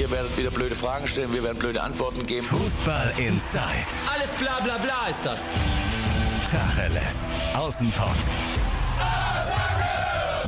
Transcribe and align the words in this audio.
Ihr 0.00 0.10
werdet 0.10 0.34
wieder 0.38 0.50
blöde 0.50 0.74
Fragen 0.74 1.06
stellen, 1.06 1.30
wir 1.34 1.44
werden 1.44 1.58
blöde 1.58 1.82
Antworten 1.82 2.24
geben. 2.24 2.46
Fußball 2.46 3.12
Inside. 3.18 3.60
Alles 4.10 4.30
bla 4.30 4.58
bla 4.60 4.78
bla 4.78 5.08
ist 5.10 5.26
das. 5.26 5.52
Tacheles. 6.50 7.28
Außenpott. 7.52 8.16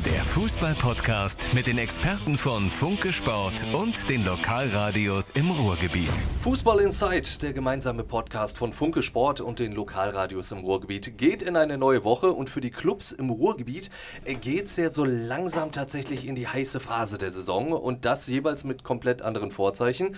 Der 0.05 0.25
Fußball-Podcast 0.25 1.55
mit 1.55 1.69
den 1.69 1.79
Experten 1.79 2.37
von 2.37 2.73
Funke 2.73 3.13
Sport 3.13 3.65
und 3.73 4.11
den 4.11 4.25
Lokalradios 4.25 5.31
im 5.31 5.49
Ruhrgebiet. 5.49 6.11
Fußball 6.41 6.81
Inside, 6.81 7.39
der 7.41 7.53
gemeinsame 7.53 8.03
Podcast 8.03 8.59
von 8.59 8.73
Funke 8.73 9.05
Sport 9.05 9.41
und 9.41 9.61
den 9.61 9.71
Lokalradios 9.71 10.51
im 10.51 10.59
Ruhrgebiet, 10.59 11.17
geht 11.19 11.41
in 11.41 11.57
eine 11.57 11.79
neue 11.79 12.03
Woche 12.03 12.33
und 12.33 12.51
für 12.51 12.61
die 12.61 12.73
Clubs 12.73 13.13
im 13.13 13.31
Ruhrgebiet 13.31 13.91
geht 14.41 14.65
es 14.65 14.75
ja 14.75 14.91
so 14.91 15.05
langsam 15.05 15.71
tatsächlich 15.71 16.27
in 16.27 16.35
die 16.35 16.49
heiße 16.49 16.81
Phase 16.81 17.17
der 17.17 17.31
Saison 17.31 17.71
und 17.71 18.05
das 18.05 18.27
jeweils 18.27 18.65
mit 18.65 18.83
komplett 18.83 19.23
anderen 19.23 19.53
Vorzeichen. 19.53 20.17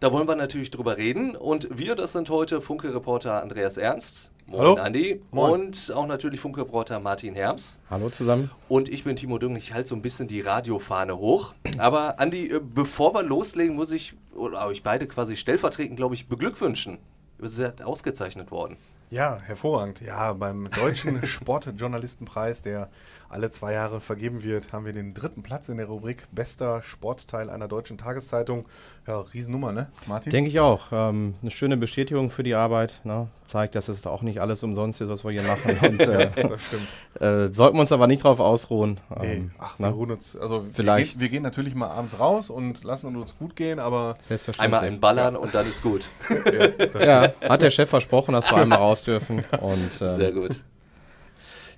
Da 0.00 0.12
wollen 0.12 0.28
wir 0.28 0.36
natürlich 0.36 0.70
drüber 0.70 0.96
reden 0.96 1.36
und 1.36 1.68
wir, 1.70 1.94
das 1.94 2.12
sind 2.12 2.30
heute 2.30 2.62
Funke-Reporter 2.62 3.42
Andreas 3.42 3.76
Ernst. 3.76 4.30
Moin, 4.48 4.60
Hallo. 4.60 4.74
Andi. 4.76 5.20
Moin. 5.32 5.50
Und 5.50 5.92
auch 5.92 6.06
natürlich 6.06 6.38
Funkreporter 6.38 7.00
Martin 7.00 7.34
Herms. 7.34 7.80
Hallo 7.90 8.10
zusammen. 8.10 8.48
Und 8.68 8.88
ich 8.88 9.02
bin 9.02 9.16
Timo 9.16 9.38
Düng. 9.38 9.56
Ich 9.56 9.74
halte 9.74 9.88
so 9.88 9.96
ein 9.96 10.02
bisschen 10.02 10.28
die 10.28 10.40
Radiofahne 10.40 11.18
hoch. 11.18 11.54
Aber 11.78 12.20
Andi, 12.20 12.52
äh, 12.52 12.60
bevor 12.62 13.12
wir 13.12 13.24
loslegen, 13.24 13.74
muss 13.74 13.90
ich, 13.90 14.14
oder 14.36 14.64
euch 14.66 14.84
beide 14.84 15.08
quasi 15.08 15.36
stellvertretend, 15.36 15.96
glaube 15.96 16.14
ich, 16.14 16.28
beglückwünschen. 16.28 16.98
Ihr 17.42 17.48
seid 17.48 17.82
ausgezeichnet 17.82 18.52
worden. 18.52 18.76
Ja, 19.10 19.40
hervorragend. 19.40 20.00
Ja, 20.00 20.32
beim 20.32 20.70
Deutschen 20.70 21.20
Sportjournalistenpreis, 21.26 22.62
der 22.62 22.88
alle 23.28 23.50
zwei 23.50 23.72
Jahre 23.72 24.00
vergeben 24.00 24.42
wird, 24.42 24.72
haben 24.72 24.84
wir 24.84 24.92
den 24.92 25.14
dritten 25.14 25.42
Platz 25.42 25.68
in 25.68 25.76
der 25.78 25.86
Rubrik 25.86 26.26
Bester 26.32 26.82
Sportteil 26.82 27.50
einer 27.50 27.68
deutschen 27.68 27.98
Tageszeitung. 27.98 28.66
Ja, 29.06 29.20
Riesennummer, 29.20 29.70
ne, 29.72 29.86
Martin? 30.06 30.32
Denke 30.32 30.50
ich 30.50 30.58
auch. 30.60 30.86
Ähm, 30.90 31.34
eine 31.40 31.50
schöne 31.50 31.76
Bestätigung 31.76 32.28
für 32.30 32.42
die 32.42 32.54
Arbeit. 32.54 33.00
Ne? 33.04 33.28
Zeigt, 33.44 33.76
dass 33.76 33.88
es 33.88 34.04
auch 34.06 34.22
nicht 34.22 34.40
alles 34.40 34.62
umsonst 34.64 35.00
ist, 35.00 35.08
was 35.08 35.22
wir 35.24 35.30
hier 35.30 35.42
machen. 35.44 35.76
Und, 35.82 36.00
äh, 36.00 36.28
das 36.48 36.62
stimmt. 36.66 36.88
äh, 37.20 37.52
sollten 37.52 37.76
wir 37.76 37.80
uns 37.82 37.92
aber 37.92 38.06
nicht 38.08 38.24
drauf 38.24 38.40
ausruhen. 38.40 38.98
Nee, 39.20 39.34
Ähm, 39.34 39.50
ach, 39.58 39.78
ne? 39.78 39.86
wir 39.88 39.92
ruhen 39.92 40.10
uns, 40.12 40.36
also 40.36 40.64
Vielleicht. 40.72 41.06
Wir, 41.06 41.12
gehen, 41.12 41.20
wir 41.20 41.28
gehen 41.28 41.42
natürlich 41.42 41.74
mal 41.76 41.88
abends 41.88 42.18
raus 42.18 42.50
und 42.50 42.82
lassen 42.84 43.14
uns 43.16 43.36
gut 43.36 43.54
gehen, 43.54 43.78
aber 43.78 44.16
Selbstverständlich. 44.26 44.64
Einmal 44.74 44.88
ein 44.92 45.00
Ballern 45.00 45.36
und 45.36 45.54
dann 45.54 45.66
ist 45.66 45.82
gut. 45.82 46.04
ja, 46.28 46.68
das 46.68 47.06
Ja, 47.06 47.32
hat 47.48 47.62
der 47.62 47.70
Chef 47.70 47.88
versprochen, 47.88 48.32
dass 48.32 48.50
wir 48.50 48.56
einmal 48.58 48.78
raus 48.78 49.04
dürfen. 49.04 49.44
Und, 49.60 49.90
ähm, 50.00 50.16
Sehr 50.16 50.32
gut. 50.32 50.64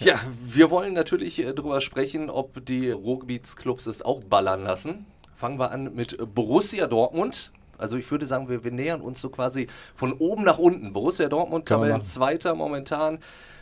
Ja, 0.00 0.20
wir 0.44 0.70
wollen 0.70 0.94
natürlich 0.94 1.40
äh, 1.40 1.52
darüber 1.52 1.80
sprechen, 1.80 2.30
ob 2.30 2.64
die 2.64 2.90
Ruhrgebietsclubs 2.90 3.86
es 3.86 4.02
auch 4.02 4.22
ballern 4.22 4.62
lassen. 4.62 5.06
Fangen 5.34 5.58
wir 5.58 5.72
an 5.72 5.94
mit 5.94 6.16
Borussia 6.34 6.86
Dortmund. 6.86 7.52
Also 7.78 7.96
ich 7.96 8.10
würde 8.10 8.26
sagen, 8.26 8.48
wir, 8.48 8.62
wir 8.64 8.70
nähern 8.70 9.00
uns 9.00 9.20
so 9.20 9.28
quasi 9.28 9.66
von 9.94 10.12
oben 10.12 10.44
nach 10.44 10.58
unten. 10.58 10.92
Borussia 10.92 11.28
Dortmund, 11.28 11.66
Tabellenzweiter 11.66 12.54
momentan, 12.54 13.18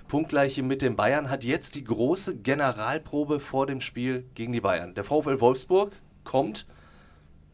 punktgleiche 0.09 0.63
mit 0.63 0.83
den 0.83 0.97
Bayern, 0.97 1.31
hat 1.31 1.45
jetzt 1.45 1.75
die 1.75 1.85
große 1.85 2.37
Generalprobe 2.37 3.41
vor 3.41 3.67
dem 3.67 3.81
Spiel 3.81 4.25
gegen 4.35 4.53
die 4.53 4.61
Bayern. 4.61 4.95
Der 4.95 5.05
VfL 5.05 5.41
Wolfsburg 5.41 5.93
kommt. 6.25 6.67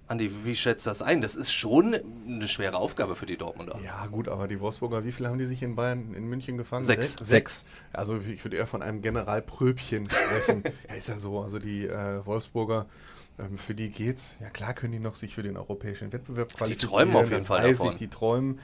Andi, 0.09 0.31
wie 0.45 0.57
schätzt 0.57 0.85
du 0.85 0.91
das 0.91 1.01
ein? 1.01 1.21
Das 1.21 1.35
ist 1.35 1.53
schon 1.53 1.97
eine 2.27 2.49
schwere 2.49 2.77
Aufgabe 2.77 3.17
für 3.17 3.25
die 3.25 3.37
Dortmunder. 3.37 3.79
Ja, 3.83 4.07
gut, 4.07 4.29
aber 4.29 4.49
die 4.49 4.61
Wolfsburger, 4.61 5.05
wie 5.05 5.13
viele 5.13 5.29
haben 5.29 5.39
die 5.39 5.47
sich 5.47 5.63
in 5.63 5.75
Bayern, 5.75 6.13
in 6.15 6.29
München 6.29 6.59
gefangen? 6.59 6.85
Sechs. 6.85 7.15
Sechs. 7.21 7.65
Also 7.93 8.19
ich 8.19 8.45
würde 8.45 8.57
eher 8.57 8.67
von 8.67 8.83
einem 8.83 9.01
Generalpröbchen 9.01 10.09
sprechen. 10.11 10.65
ja, 10.89 10.95
ist 10.95 11.09
ja 11.09 11.17
so. 11.17 11.41
Also 11.41 11.59
die 11.59 11.87
äh, 11.87 12.27
Wolfsburger, 12.27 12.87
ähm, 13.39 13.59
für 13.59 13.75
die 13.75 13.91
geht's. 13.91 14.37
Ja, 14.41 14.51
klar 14.51 14.75
können 14.75 14.93
die 14.93 14.99
noch 14.99 15.15
sich 15.15 15.35
für 15.35 15.43
den 15.43 15.57
europäischen 15.57 16.13
Wettbewerb 16.13 16.55
qualifizieren. 16.55 16.95
träumen 16.95 17.17
auf 17.17 17.31
jeden 17.31 17.45
Fall 17.45 17.71
davon. 17.71 17.93
Ich, 17.93 17.99
die 17.99 18.09
träumen. 18.09 18.59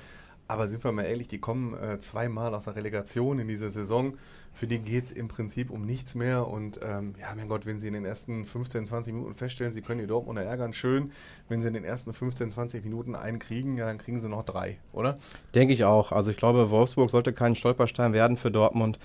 Aber 0.49 0.67
sind 0.67 0.83
wir 0.83 0.93
mal 0.93 1.05
ehrlich, 1.05 1.29
die 1.29 1.39
kommen 1.39 1.75
äh, 1.75 1.99
zweimal 2.01 2.55
aus 2.55 2.65
der 2.65 2.75
Relegation 2.75 3.39
in 3.39 3.49
dieser 3.49 3.71
Saison. 3.71 4.15
Für 4.55 4.67
die 4.67 4.79
geht's 4.79 5.13
im 5.13 5.29
Prinzip 5.29 5.71
um 5.71 5.85
nichts 5.85 6.15
mehr. 6.15 6.49
Und 6.49 6.81
ähm, 6.83 7.15
ja, 7.21 7.35
mein 7.37 7.49
Gott, 7.49 7.67
wenn 7.67 7.79
sie 7.79 7.87
in 7.87 7.93
den 7.93 8.07
ersten 8.07 8.47
15, 8.47 8.87
20 8.87 9.13
Minuten 9.13 9.35
feststellen, 9.35 9.75
sie 9.75 9.83
können 9.83 10.01
die 10.01 10.07
Dortmunder 10.07 10.43
ärgern, 10.43 10.73
schön. 10.73 11.13
Wenn 11.51 11.61
sie 11.61 11.69
in 11.69 11.75
den 11.75 11.85
ersten 11.85 12.15
15, 12.15 12.51
20 12.51 12.83
Minuten 12.83 13.15
einen 13.15 13.39
kriegen, 13.39 13.77
ja, 13.77 13.85
dann 13.87 13.99
kriegen 13.99 14.23
sie 14.23 14.29
noch 14.31 14.43
drei, 14.43 14.79
oder? 14.93 15.19
Denke 15.55 15.75
ich 15.75 15.85
auch. 15.85 16.13
Also 16.13 16.31
ich 16.31 16.39
glaube, 16.39 16.71
Wolfsburg 16.71 17.11
sollte 17.11 17.35
kein 17.35 17.55
Stolperstein 17.55 18.15
werden 18.15 18.39
für 18.39 18.51
Dortmund. 18.51 18.99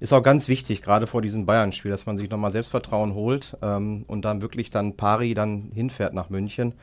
Ist 0.00 0.12
auch 0.12 0.22
ganz 0.22 0.48
wichtig, 0.48 0.82
gerade 0.82 1.06
vor 1.06 1.22
diesem 1.22 1.46
Bayern-Spiel, 1.46 1.90
dass 1.90 2.04
man 2.04 2.18
sich 2.18 2.28
nochmal 2.28 2.50
Selbstvertrauen 2.50 3.14
holt 3.14 3.56
ähm, 3.62 4.04
und 4.06 4.24
dann 4.26 4.42
wirklich 4.42 4.70
dann 4.70 4.96
pari 4.96 5.32
dann 5.32 5.70
hinfährt 5.74 6.12
nach 6.12 6.28
München. 6.28 6.74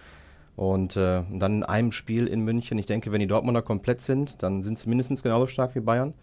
Und 0.58 0.98
äh, 0.98 1.22
dann 1.32 1.58
in 1.58 1.64
einem 1.64 1.92
Spiel 1.94 2.26
in 2.28 2.42
München, 2.42 2.78
ich 2.80 2.88
denke, 2.88 3.12
wenn 3.12 3.20
die 3.20 3.28
Dortmunder 3.28 3.62
komplett 3.62 4.02
sind, 4.02 4.42
dann 4.44 4.64
sind 4.64 4.78
sie 4.80 4.90
mindestens 4.90 5.22
genauso 5.24 5.46
stark 5.48 5.76
wie 5.76 5.80
Bayern. 5.80 6.14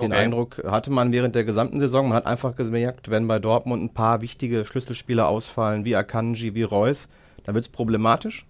Den 0.00 0.12
Okay. 0.12 0.20
Eindruck 0.22 0.62
hatte 0.64 0.90
man 0.90 1.12
während 1.12 1.34
der 1.34 1.44
gesamten 1.44 1.80
Saison. 1.80 2.08
Man 2.08 2.16
hat 2.16 2.24
einfach 2.26 2.54
gemerkt, 2.56 3.10
wenn 3.10 3.26
bei 3.28 3.38
Dortmund 3.40 3.82
ein 3.82 3.92
paar 3.92 4.20
wichtige 4.22 4.64
Schlüsselspieler 4.64 5.28
ausfallen, 5.28 5.84
wie 5.84 5.96
Akanji, 5.96 6.54
wie 6.54 6.62
Reus, 6.62 7.08
dann 7.44 7.54
wird 7.56 7.64
es 7.66 7.68
problematisch. 7.70 8.46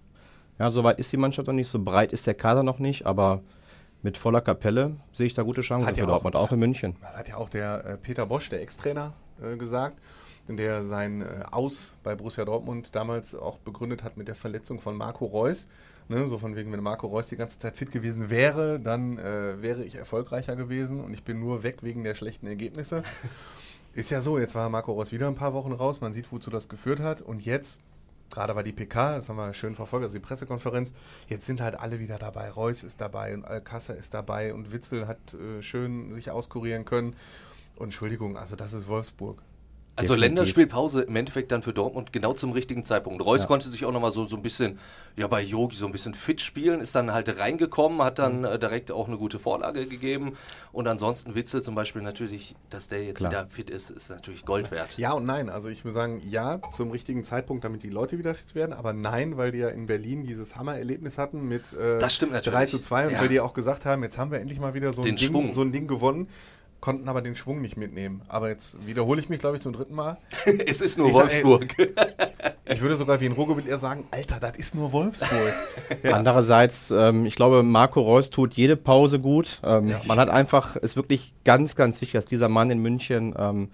Ja, 0.59 0.69
soweit 0.69 0.99
ist 0.99 1.11
die 1.11 1.17
Mannschaft 1.17 1.47
noch 1.47 1.53
nicht, 1.55 1.67
so 1.67 1.83
breit 1.83 2.13
ist 2.13 2.27
der 2.27 2.35
Kader 2.35 2.61
noch 2.61 2.77
nicht, 2.77 3.05
aber 3.07 3.41
mit 4.03 4.17
voller 4.17 4.39
Kapelle 4.41 4.95
sehe 5.11 5.25
ich 5.25 5.33
da 5.33 5.41
gute 5.41 5.61
Chancen 5.61 5.87
Hat 5.87 5.95
für 5.95 6.01
ja 6.01 6.05
auch- 6.05 6.09
Dortmund, 6.11 6.35
auch 6.35 6.51
in 6.51 6.59
München. 6.59 6.95
Das 7.01 7.17
hat 7.17 7.27
ja 7.27 7.37
auch 7.37 7.49
der 7.49 7.83
äh, 7.85 7.97
Peter 7.97 8.27
Bosch, 8.27 8.49
der 8.49 8.61
Ex-Trainer, 8.61 9.13
äh, 9.41 9.57
gesagt, 9.57 9.97
der 10.47 10.83
sein 10.83 11.21
äh, 11.21 11.43
Aus 11.51 11.93
bei 12.03 12.15
Borussia 12.15 12.45
Dortmund 12.45 12.95
damals 12.95 13.35
auch 13.35 13.57
begründet 13.59 14.03
hat 14.03 14.17
mit 14.17 14.27
der 14.27 14.35
Verletzung 14.35 14.81
von 14.81 14.95
Marco 14.95 15.25
Reus. 15.25 15.67
Ne, 16.09 16.27
so 16.27 16.37
von 16.37 16.57
wegen, 16.57 16.71
wenn 16.73 16.83
Marco 16.83 17.07
Reus 17.07 17.27
die 17.27 17.37
ganze 17.37 17.59
Zeit 17.59 17.77
fit 17.77 17.89
gewesen 17.89 18.29
wäre, 18.29 18.77
dann 18.77 19.17
äh, 19.17 19.61
wäre 19.61 19.85
ich 19.85 19.95
erfolgreicher 19.95 20.57
gewesen 20.57 20.99
und 20.99 21.13
ich 21.13 21.23
bin 21.23 21.39
nur 21.39 21.63
weg 21.63 21.77
wegen 21.81 22.03
der 22.03 22.13
schlechten 22.13 22.45
Ergebnisse. 22.45 23.03
Ist 23.93 24.09
ja 24.09 24.19
so, 24.19 24.37
jetzt 24.37 24.53
war 24.53 24.67
Marco 24.69 24.91
Reus 24.91 25.13
wieder 25.13 25.27
ein 25.27 25.35
paar 25.35 25.53
Wochen 25.53 25.71
raus, 25.71 26.01
man 26.01 26.11
sieht, 26.11 26.31
wozu 26.31 26.49
das 26.49 26.67
geführt 26.67 26.99
hat 26.99 27.21
und 27.21 27.45
jetzt, 27.45 27.79
gerade 28.31 28.53
war 28.53 28.63
die 28.63 28.73
PK, 28.73 29.15
das 29.15 29.29
haben 29.29 29.37
wir 29.37 29.53
schön 29.53 29.75
verfolgt, 29.75 30.03
also 30.03 30.17
die 30.17 30.25
Pressekonferenz, 30.25 30.91
jetzt 31.29 31.45
sind 31.45 31.61
halt 31.61 31.79
alle 31.79 31.99
wieder 31.99 32.17
dabei. 32.17 32.49
Reus 32.49 32.83
ist 32.83 32.99
dabei 32.99 33.33
und 33.33 33.45
Alcázar 33.45 33.95
ist 33.95 34.13
dabei 34.13 34.53
und 34.53 34.73
Witzel 34.73 35.07
hat 35.07 35.35
äh, 35.35 35.61
schön 35.61 36.13
sich 36.13 36.31
auskurieren 36.31 36.83
können. 36.83 37.15
Und 37.75 37.85
Entschuldigung, 37.85 38.37
also 38.37 38.55
das 38.55 38.73
ist 38.73 38.87
Wolfsburg. 38.87 39.41
Also 39.95 40.15
Definitiv. 40.15 40.37
Länderspielpause 40.37 41.01
im 41.03 41.15
Endeffekt 41.15 41.51
dann 41.51 41.61
für 41.61 41.71
Dortmund 41.71 42.11
genau 42.11 42.33
zum 42.33 42.51
richtigen 42.51 42.83
Zeitpunkt. 42.83 43.23
Reus 43.23 43.45
konnte 43.45 43.69
sich 43.69 43.85
auch 43.85 43.91
nochmal 43.91 44.11
so, 44.11 44.25
so 44.27 44.35
ein 44.35 44.41
bisschen, 44.41 44.79
ja 45.15 45.27
bei 45.27 45.39
Yogi 45.39 45.75
so 45.75 45.85
ein 45.85 45.91
bisschen 45.91 46.15
fit 46.15 46.41
spielen, 46.41 46.81
ist 46.81 46.95
dann 46.95 47.13
halt 47.13 47.37
reingekommen, 47.37 48.01
hat 48.01 48.17
dann 48.17 48.39
Mhm. 48.39 48.45
äh, 48.45 48.57
direkt 48.57 48.91
auch 48.91 49.07
eine 49.07 49.17
gute 49.19 49.37
Vorlage 49.37 49.85
gegeben. 49.85 50.33
Und 50.71 50.87
ansonsten 50.87 51.35
Witzel 51.35 51.61
zum 51.61 51.75
Beispiel 51.75 52.01
natürlich, 52.01 52.55
dass 52.71 52.87
der 52.87 53.03
jetzt 53.03 53.17
Klar. 53.17 53.31
wieder 53.31 53.47
fit 53.51 53.69
ist, 53.69 53.91
ist 53.91 54.09
natürlich 54.09 54.45
Gold 54.45 54.71
wert. 54.71 54.97
Ja 54.97 55.11
und 55.13 55.25
nein. 55.27 55.47
Also 55.51 55.69
ich 55.69 55.83
würde 55.85 55.93
sagen, 55.93 56.23
ja, 56.27 56.59
zum 56.71 56.89
richtigen 56.89 57.23
Zeitpunkt, 57.23 57.63
damit 57.63 57.83
die 57.83 57.89
Leute 57.89 58.17
wieder 58.17 58.33
fit 58.33 58.55
werden, 58.55 58.73
aber 58.73 58.93
nein, 58.93 59.37
weil 59.37 59.51
die 59.51 59.59
ja 59.59 59.69
in 59.69 59.85
Berlin 59.85 60.23
dieses 60.23 60.55
Hammererlebnis 60.55 61.19
hatten 61.19 61.47
mit 61.47 61.71
äh, 61.73 61.99
Das 61.99 62.15
stimmt 62.15 62.31
natürlich. 62.31 62.57
3 62.57 62.65
zu 62.65 62.79
2 62.79 63.05
und 63.05 63.13
Ja. 63.13 63.19
weil 63.21 63.27
die 63.27 63.39
auch 63.39 63.53
gesagt 63.53 63.85
haben, 63.85 64.01
jetzt 64.01 64.17
haben 64.17 64.31
wir 64.31 64.39
endlich 64.39 64.59
mal 64.59 64.73
wieder 64.73 64.91
so 64.91 65.01
ein, 65.03 65.05
Den 65.05 65.17
Ding, 65.17 65.27
Schwung. 65.29 65.51
so 65.51 65.61
ein 65.61 65.71
Ding 65.71 65.87
gewonnen, 65.87 66.27
konnten 66.83 67.07
aber 67.07 67.21
den 67.21 67.37
Schwung 67.37 67.61
nicht 67.61 67.77
mitnehmen. 67.77 68.23
Aber 68.27 68.49
jetzt 68.49 68.85
wiederhole 68.85 69.17
ich 69.21 69.29
mich, 69.29 69.39
glaube 69.39 69.55
ich, 69.55 69.61
zum 69.61 69.71
dritten 69.71 69.95
Mal. 69.95 70.17
es 70.65 70.81
ist 70.81 70.97
nur 70.97 71.07
Ich 71.07 71.13
sag, 71.13 71.31
ey, 71.31 71.43
Wolfsburg. 71.45 71.75
Ich 72.65 72.81
würde 72.81 72.95
sogar 72.97 73.21
wie 73.21 73.25
in 73.25 73.31
Ruhrgebiet 73.33 73.67
eher 73.67 73.77
sagen, 73.77 74.05
Alter, 74.11 74.39
das 74.41 74.57
ist 74.57 74.75
nur 74.75 74.91
Wolfsburg. 74.91 75.53
Ja. 76.03 76.11
Andererseits, 76.17 76.91
ähm, 76.91 77.25
ich 77.25 77.35
glaube, 77.35 77.63
Marco 77.63 78.01
Reus 78.01 78.29
tut 78.29 78.55
jede 78.55 78.75
Pause 78.75 79.19
gut. 79.19 79.61
Ähm, 79.63 79.93
Man 80.07 80.17
hat 80.17 80.27
einfach, 80.27 80.75
ist 80.75 80.97
wirklich 80.97 81.33
ganz, 81.45 81.77
ganz 81.77 82.01
wichtig, 82.01 82.19
dass 82.19 82.25
dieser 82.25 82.49
Mann 82.49 82.69
in 82.69 82.79
München 82.79 83.33
ähm, 83.37 83.69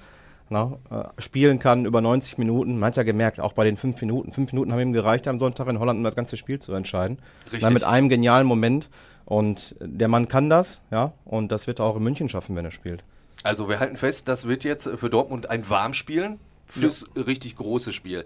na, 0.50 0.78
äh, 0.92 1.22
spielen 1.22 1.58
kann 1.58 1.86
über 1.86 2.02
90 2.02 2.38
Minuten. 2.38 2.78
Man 2.78 2.88
hat 2.88 2.98
ja 2.98 3.04
gemerkt, 3.04 3.40
auch 3.40 3.54
bei 3.54 3.64
den 3.64 3.78
fünf 3.78 4.00
Minuten, 4.02 4.32
fünf 4.32 4.54
Minuten 4.54 4.72
haben 4.72 4.80
ihm 4.80 4.94
gereicht 4.94 5.28
am 5.28 5.40
Sonntag 5.40 5.68
in 5.68 5.80
Holland, 5.80 5.98
um 5.98 6.04
das 6.04 6.16
ganze 6.16 6.38
Spiel 6.38 6.60
zu 6.60 6.74
entscheiden. 6.74 7.18
Richtig. 7.46 7.64
Na, 7.64 7.72
mit 7.72 7.84
einem 7.84 8.10
genialen 8.10 8.46
Moment. 8.46 8.90
Und 9.30 9.76
der 9.80 10.08
Mann 10.10 10.28
kann 10.28 10.50
das, 10.50 10.82
ja, 10.92 11.14
und 11.24 11.52
das 11.52 11.68
wird 11.68 11.80
er 11.80 11.86
auch 11.86 11.96
in 11.96 12.04
München 12.04 12.28
schaffen, 12.30 12.56
wenn 12.56 12.66
er 12.66 12.72
spielt. 12.72 13.04
Also 13.44 13.70
wir 13.70 13.80
halten 13.80 13.96
fest, 13.96 14.28
das 14.28 14.48
wird 14.48 14.64
jetzt 14.66 14.90
für 14.90 15.10
Dortmund 15.10 15.50
ein 15.50 15.70
Warmspielen 15.70 16.40
fürs 16.66 17.06
richtig 17.16 17.56
große 17.56 17.94
Spiel. 17.94 18.26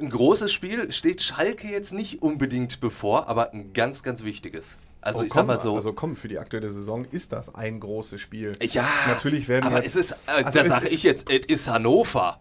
Ein 0.00 0.08
großes 0.08 0.50
Spiel 0.50 0.90
steht 0.92 1.20
Schalke 1.20 1.68
jetzt 1.68 1.92
nicht 1.92 2.22
unbedingt 2.22 2.80
bevor, 2.80 3.28
aber 3.28 3.52
ein 3.52 3.72
ganz, 3.74 4.02
ganz 4.02 4.24
wichtiges. 4.24 4.78
Also 5.02 5.20
Oh, 5.20 5.22
ich 5.24 5.30
komm, 5.30 5.38
sag 5.40 5.46
mal 5.56 5.60
so. 5.60 5.74
Also 5.74 5.92
komm, 5.92 6.14
für 6.16 6.28
die 6.28 6.38
aktuelle 6.38 6.70
Saison 6.70 7.04
ist 7.10 7.32
das 7.32 7.54
ein 7.54 7.80
großes 7.80 8.20
Spiel. 8.20 8.52
ja, 8.62 8.88
natürlich 9.08 9.48
werden 9.48 9.64
aber 9.66 9.82
jetzt- 9.82 9.96
es 9.96 10.10
ist, 10.12 10.12
äh, 10.26 10.30
also 10.44 10.58
da 10.58 10.64
es 10.64 10.68
sage 10.68 10.88
ich 10.88 11.02
jetzt, 11.02 11.28
es 11.28 11.46
ist 11.46 11.68
Hannover. 11.68 12.38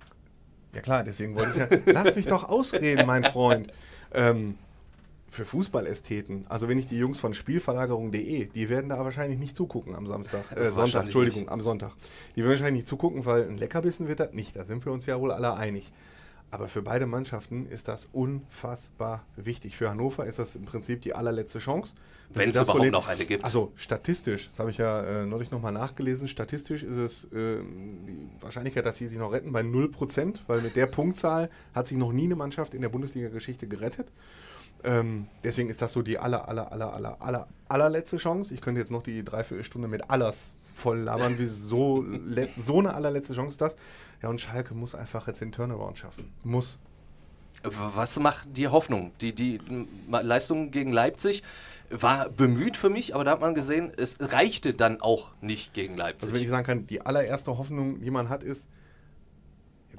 Ja 0.74 0.82
klar, 0.82 1.04
deswegen 1.04 1.36
wollte 1.36 1.52
ich 1.52 1.58
ja. 1.58 1.94
Lass 1.94 2.16
mich 2.16 2.28
doch 2.28 2.44
ausreden, 2.48 3.08
mein 3.08 3.24
Freund. 3.24 3.74
Ähm, 4.14 4.58
für 5.30 5.46
Fußballästheten, 5.46 6.46
also 6.50 6.68
wenn 6.68 6.78
ich 6.78 6.88
die 6.88 6.98
Jungs 6.98 7.20
von 7.20 7.34
Spielverlagerung.de, 7.34 8.46
die 8.46 8.70
werden 8.70 8.90
da 8.90 9.04
wahrscheinlich 9.04 9.40
nicht 9.40 9.56
zugucken 9.56 9.96
am 9.96 10.08
Samstag, 10.08 10.52
äh, 10.56 10.72
Sonntag, 10.72 11.04
Entschuldigung, 11.04 11.42
nicht. 11.42 11.52
am 11.52 11.62
Sonntag. 11.62 11.92
Die 12.36 12.42
werden 12.42 12.52
wahrscheinlich 12.52 12.82
nicht 12.82 12.88
zugucken, 12.88 13.26
weil 13.26 13.48
ein 13.48 13.58
Leckerbissen 13.58 14.08
wird 14.08 14.20
das 14.20 14.34
nicht, 14.34 14.56
da 14.56 14.66
sind 14.66 14.86
wir 14.86 14.92
uns 14.92 15.06
ja 15.06 15.20
wohl 15.20 15.32
alle 15.32 15.54
einig. 15.54 15.92
Aber 16.52 16.68
für 16.68 16.82
beide 16.82 17.06
Mannschaften 17.06 17.68
ist 17.68 17.88
das 17.88 18.10
unfassbar 18.12 19.24
wichtig. 19.36 19.78
Für 19.78 19.90
Hannover 19.90 20.26
ist 20.26 20.40
das 20.40 20.56
im 20.56 20.66
Prinzip 20.66 21.02
die 21.02 21.14
allerletzte 21.14 21.60
Chance. 21.60 21.94
Wenn 22.30 22.50
es 22.50 22.56
überhaupt 22.56 22.72
verlieren. 22.72 22.94
noch 22.94 23.08
eine 23.08 23.26
gibt. 23.26 23.44
Also 23.44 23.72
statistisch, 23.76 24.48
das 24.48 24.60
habe 24.60 24.72
ich 24.72 24.78
ja 24.78 25.04
äh, 25.04 25.26
neulich 25.26 25.52
nochmal 25.52 25.72
nachgelesen, 25.72 26.28
statistisch 26.28 26.84
ist 26.84 26.98
es 26.98 27.26
äh, 27.26 27.60
die 27.62 28.30
Wahrscheinlichkeit, 28.40 28.86
dass 28.86 28.98
sie 28.98 29.08
sich 29.08 29.20
noch 29.20 29.32
retten, 29.32 29.52
bei 29.52 29.62
0%, 29.62 30.40
weil 30.48 30.62
mit 30.62 30.76
der 30.76 30.88
Punktzahl 30.88 31.50
hat 31.76 31.88
sich 31.88 31.98
noch 31.98 32.12
nie 32.12 32.26
eine 32.26 32.36
Mannschaft 32.36 32.74
in 32.74 32.82
der 32.82 32.90
Bundesliga-Geschichte 32.90 33.68
gerettet. 33.68 34.08
Ähm, 34.84 35.28
deswegen 35.44 35.70
ist 35.70 35.82
das 35.82 35.94
so 35.94 36.02
die 36.02 36.18
aller, 36.18 36.48
aller, 36.48 36.72
aller, 36.72 36.94
aller, 36.94 37.22
aller, 37.22 37.48
allerletzte 37.68 38.18
Chance. 38.18 38.54
Ich 38.54 38.62
könnte 38.62 38.80
jetzt 38.80 38.92
noch 38.92 39.04
die 39.04 39.24
Dreiviertelstunde 39.24 39.88
mit 39.88 40.10
Allers 40.10 40.54
voll 40.74 41.00
labern, 41.00 41.38
wie 41.38 41.46
so, 41.46 42.06
so 42.56 42.80
eine 42.80 42.94
allerletzte 42.94 43.34
Chance 43.34 43.50
ist 43.50 43.62
das. 43.62 43.76
Ja, 44.22 44.30
und 44.30 44.40
Schalke 44.40 44.74
muss 44.74 44.96
einfach 44.96 45.28
jetzt 45.28 45.42
den 45.42 45.52
Turnaround 45.52 45.98
schaffen. 45.98 46.32
Muss. 46.44 46.78
Was 47.64 48.20
macht 48.20 48.56
dir 48.56 48.72
Hoffnung? 48.72 49.12
Die, 49.20 49.34
die 49.34 49.60
Leistung 50.10 50.72
gegen 50.72 50.92
Leipzig 50.92 51.44
war 51.90 52.30
bemüht 52.30 52.78
für 52.78 52.90
mich, 52.90 53.16
aber 53.16 53.24
da 53.24 53.32
hat 53.32 53.42
man 53.42 53.54
gesehen, 53.54 53.92
es 53.98 54.18
reichte 54.20 54.74
dann 54.74 55.02
auch 55.02 55.32
nicht 55.42 55.74
gegen 55.74 55.98
Leipzig. 55.98 56.24
Also 56.24 56.36
wenn 56.36 56.42
ich 56.42 56.50
sagen 56.50 56.66
kann, 56.66 56.88
die 56.88 57.02
allererste 57.02 57.58
Hoffnung, 57.58 58.00
die 58.02 58.12
man 58.12 58.30
hat, 58.30 58.44
ist, 58.44 58.68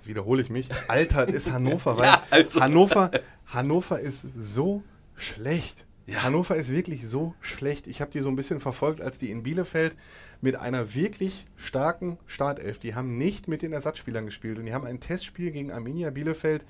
jetzt 0.00 0.08
wiederhole 0.08 0.40
ich 0.40 0.48
mich, 0.48 0.68
altert 0.88 1.30
ist 1.30 1.50
Hannover, 1.50 1.98
weil 1.98 2.06
ja, 2.06 2.22
also. 2.30 2.60
Hannover, 2.60 3.10
Hannover 3.46 4.00
ist 4.00 4.26
so 4.36 4.82
schlecht. 5.14 5.86
Ja. 6.06 6.22
Hannover 6.22 6.56
ist 6.56 6.70
wirklich 6.70 7.06
so 7.06 7.34
schlecht. 7.40 7.86
Ich 7.86 8.00
habe 8.00 8.10
die 8.10 8.20
so 8.20 8.30
ein 8.30 8.36
bisschen 8.36 8.60
verfolgt, 8.60 9.00
als 9.00 9.18
die 9.18 9.30
in 9.30 9.42
Bielefeld 9.42 9.96
mit 10.40 10.56
einer 10.56 10.94
wirklich 10.94 11.44
starken 11.56 12.18
Startelf, 12.26 12.78
die 12.78 12.94
haben 12.94 13.18
nicht 13.18 13.46
mit 13.46 13.62
den 13.62 13.72
Ersatzspielern 13.72 14.24
gespielt 14.24 14.58
und 14.58 14.66
die 14.66 14.72
haben 14.72 14.86
ein 14.86 15.00
Testspiel 15.00 15.50
gegen 15.50 15.70
Arminia 15.70 16.10
Bielefeld 16.10 16.64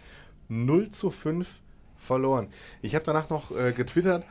0 0.49 0.89
zu 0.89 1.11
5 1.11 1.63
verloren. 1.97 2.49
Ich 2.83 2.97
habe 2.97 3.05
danach 3.05 3.31
noch 3.31 3.57
äh, 3.57 3.73
getwittert, 3.73 4.25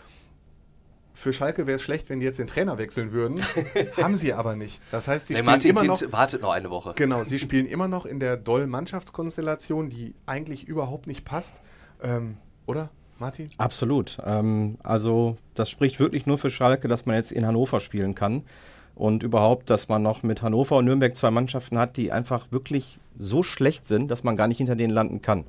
für 1.20 1.34
Schalke 1.34 1.68
wäre 1.68 1.76
es 1.76 1.82
schlecht, 1.82 2.10
wenn 2.10 2.20
die 2.20 2.26
jetzt 2.26 2.40
den 2.40 2.48
Trainer 2.48 2.78
wechseln 2.78 3.12
würden. 3.12 3.42
Haben 3.98 4.16
sie 4.16 4.34
aber 4.34 4.56
nicht. 4.56 4.82
Das 4.92 5.08
heißt, 5.08 5.28
sie 5.28 5.34
nee, 5.34 5.40
spielen 5.40 5.46
Martin 5.52 5.70
immer 5.72 5.82
kind 5.82 6.02
noch. 6.02 6.12
wartet 6.12 6.42
noch 6.42 6.52
eine 6.52 6.70
Woche. 6.70 6.94
Genau, 6.96 7.24
sie 7.24 7.40
spielen 7.40 7.66
immer 7.66 7.88
noch 7.88 8.06
in 8.06 8.20
der 8.20 8.38
Doll-Mannschaftskonstellation, 8.38 9.90
die 9.90 10.16
eigentlich 10.26 10.68
überhaupt 10.68 11.08
nicht 11.08 11.26
passt. 11.26 11.62
Ähm, 12.02 12.38
oder? 12.66 12.90
Martin? 13.20 13.48
Absolut. 13.58 14.18
Ähm, 14.26 14.78
also 14.82 15.38
das 15.54 15.70
spricht 15.70 16.00
wirklich 16.00 16.26
nur 16.26 16.38
für 16.38 16.50
Schalke, 16.50 16.88
dass 16.88 17.06
man 17.06 17.18
jetzt 17.18 17.34
in 17.34 17.46
Hannover 17.46 17.82
spielen 17.82 18.16
kann. 18.16 18.44
Und 18.96 19.24
überhaupt, 19.24 19.70
dass 19.70 19.88
man 19.88 20.02
noch 20.02 20.24
mit 20.24 20.42
Hannover 20.42 20.78
und 20.78 20.86
Nürnberg 20.86 21.16
zwei 21.16 21.32
Mannschaften 21.32 21.78
hat, 21.78 21.98
die 21.98 22.12
einfach 22.12 22.48
wirklich 22.52 23.00
so 23.18 23.44
schlecht 23.44 23.88
sind, 23.88 24.10
dass 24.10 24.24
man 24.24 24.38
gar 24.38 24.48
nicht 24.48 24.58
hinter 24.58 24.76
denen 24.76 24.94
landen 24.94 25.22
kann. 25.22 25.46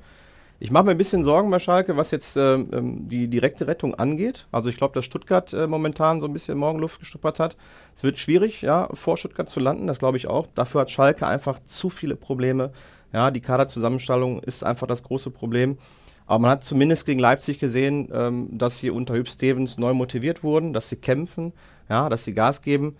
Ich 0.62 0.71
mache 0.71 0.85
mir 0.85 0.91
ein 0.91 0.99
bisschen 0.99 1.25
Sorgen 1.25 1.51
bei 1.51 1.59
Schalke, 1.59 1.97
was 1.97 2.11
jetzt 2.11 2.37
äh, 2.37 2.57
ähm, 2.57 3.09
die 3.09 3.29
direkte 3.29 3.67
Rettung 3.67 3.95
angeht. 3.95 4.47
Also 4.53 4.69
ich 4.69 4.77
glaube, 4.77 4.93
dass 4.93 5.07
Stuttgart 5.07 5.51
äh, 5.55 5.67
momentan 5.67 6.21
so 6.21 6.27
ein 6.27 6.35
bisschen 6.35 6.59
Morgenluft 6.59 7.01
gestuppert 7.01 7.41
hat. 7.41 7.57
Es 7.97 8.03
wird 8.03 8.19
schwierig, 8.19 8.61
ja, 8.61 8.91
vor 8.93 9.17
Stuttgart 9.17 9.49
zu 9.49 9.59
landen, 9.59 9.87
das 9.87 9.99
glaube 9.99 10.19
ich 10.19 10.27
auch. 10.27 10.49
Dafür 10.55 10.83
hat 10.83 10.91
Schalke 10.91 11.27
einfach 11.27 11.61
zu 11.65 11.89
viele 11.89 12.15
Probleme. 12.15 12.73
Ja, 13.11 13.31
die 13.31 13.41
Kaderzusammenstellung 13.41 14.43
ist 14.43 14.62
einfach 14.62 14.87
das 14.87 15.03
große 15.03 15.31
Problem. 15.31 15.79
Aber 16.27 16.41
man 16.41 16.51
hat 16.51 16.62
zumindest 16.62 17.07
gegen 17.07 17.21
Leipzig 17.21 17.59
gesehen, 17.59 18.11
ähm, 18.12 18.59
dass 18.59 18.77
sie 18.77 18.91
unter 18.91 19.15
Hüb 19.15 19.29
Stevens 19.29 19.79
neu 19.79 19.95
motiviert 19.95 20.43
wurden, 20.43 20.75
dass 20.75 20.91
sie 20.91 20.97
kämpfen, 20.97 21.55
ja, 21.89 22.11
dass 22.11 22.25
sie 22.25 22.35
Gas 22.35 22.61
geben. 22.61 22.99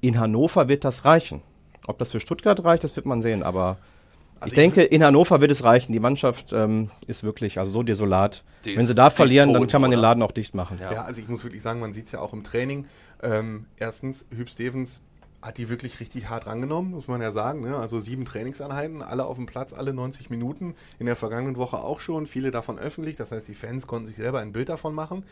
In 0.00 0.18
Hannover 0.18 0.66
wird 0.68 0.82
das 0.82 1.04
reichen. 1.04 1.42
Ob 1.86 1.98
das 1.98 2.12
für 2.12 2.20
Stuttgart 2.20 2.64
reicht, 2.64 2.84
das 2.84 2.96
wird 2.96 3.04
man 3.04 3.20
sehen. 3.20 3.42
Aber 3.42 3.76
also 4.42 4.56
ich, 4.56 4.58
ich 4.58 4.74
denke, 4.74 4.82
in 4.82 5.04
Hannover 5.04 5.40
wird 5.40 5.52
es 5.52 5.62
reichen. 5.62 5.92
Die 5.92 6.00
Mannschaft 6.00 6.52
ähm, 6.52 6.90
ist 7.06 7.22
wirklich 7.22 7.58
also 7.58 7.70
so 7.70 7.82
desolat. 7.82 8.42
Die 8.64 8.76
Wenn 8.76 8.86
sie 8.86 8.94
da 8.94 9.10
verlieren, 9.10 9.54
dann 9.54 9.66
kann 9.68 9.80
man 9.80 9.90
den 9.90 10.00
Laden 10.00 10.22
auch 10.22 10.32
dicht 10.32 10.54
machen. 10.54 10.78
Ja, 10.80 10.92
ja 10.92 11.02
also 11.04 11.20
ich 11.20 11.28
muss 11.28 11.44
wirklich 11.44 11.62
sagen, 11.62 11.80
man 11.80 11.92
sieht 11.92 12.06
es 12.06 12.12
ja 12.12 12.20
auch 12.20 12.32
im 12.32 12.42
Training. 12.42 12.86
Ähm, 13.22 13.66
erstens, 13.76 14.26
Hüb 14.34 14.48
Stevens 14.48 15.00
hat 15.42 15.58
die 15.58 15.68
wirklich 15.68 15.98
richtig 15.98 16.28
hart 16.28 16.46
rangenommen, 16.46 16.92
muss 16.92 17.08
man 17.08 17.20
ja 17.20 17.30
sagen. 17.32 17.62
Ne? 17.62 17.76
Also 17.76 17.98
sieben 17.98 18.24
Trainingseinheiten, 18.24 19.02
alle 19.02 19.26
auf 19.26 19.36
dem 19.36 19.46
Platz, 19.46 19.72
alle 19.72 19.92
90 19.92 20.30
Minuten. 20.30 20.74
In 20.98 21.06
der 21.06 21.16
vergangenen 21.16 21.56
Woche 21.56 21.78
auch 21.78 22.00
schon, 22.00 22.26
viele 22.26 22.50
davon 22.50 22.78
öffentlich. 22.78 23.16
Das 23.16 23.32
heißt, 23.32 23.48
die 23.48 23.54
Fans 23.54 23.86
konnten 23.86 24.06
sich 24.06 24.16
selber 24.16 24.40
ein 24.40 24.52
Bild 24.52 24.68
davon 24.68 24.94
machen. 24.94 25.24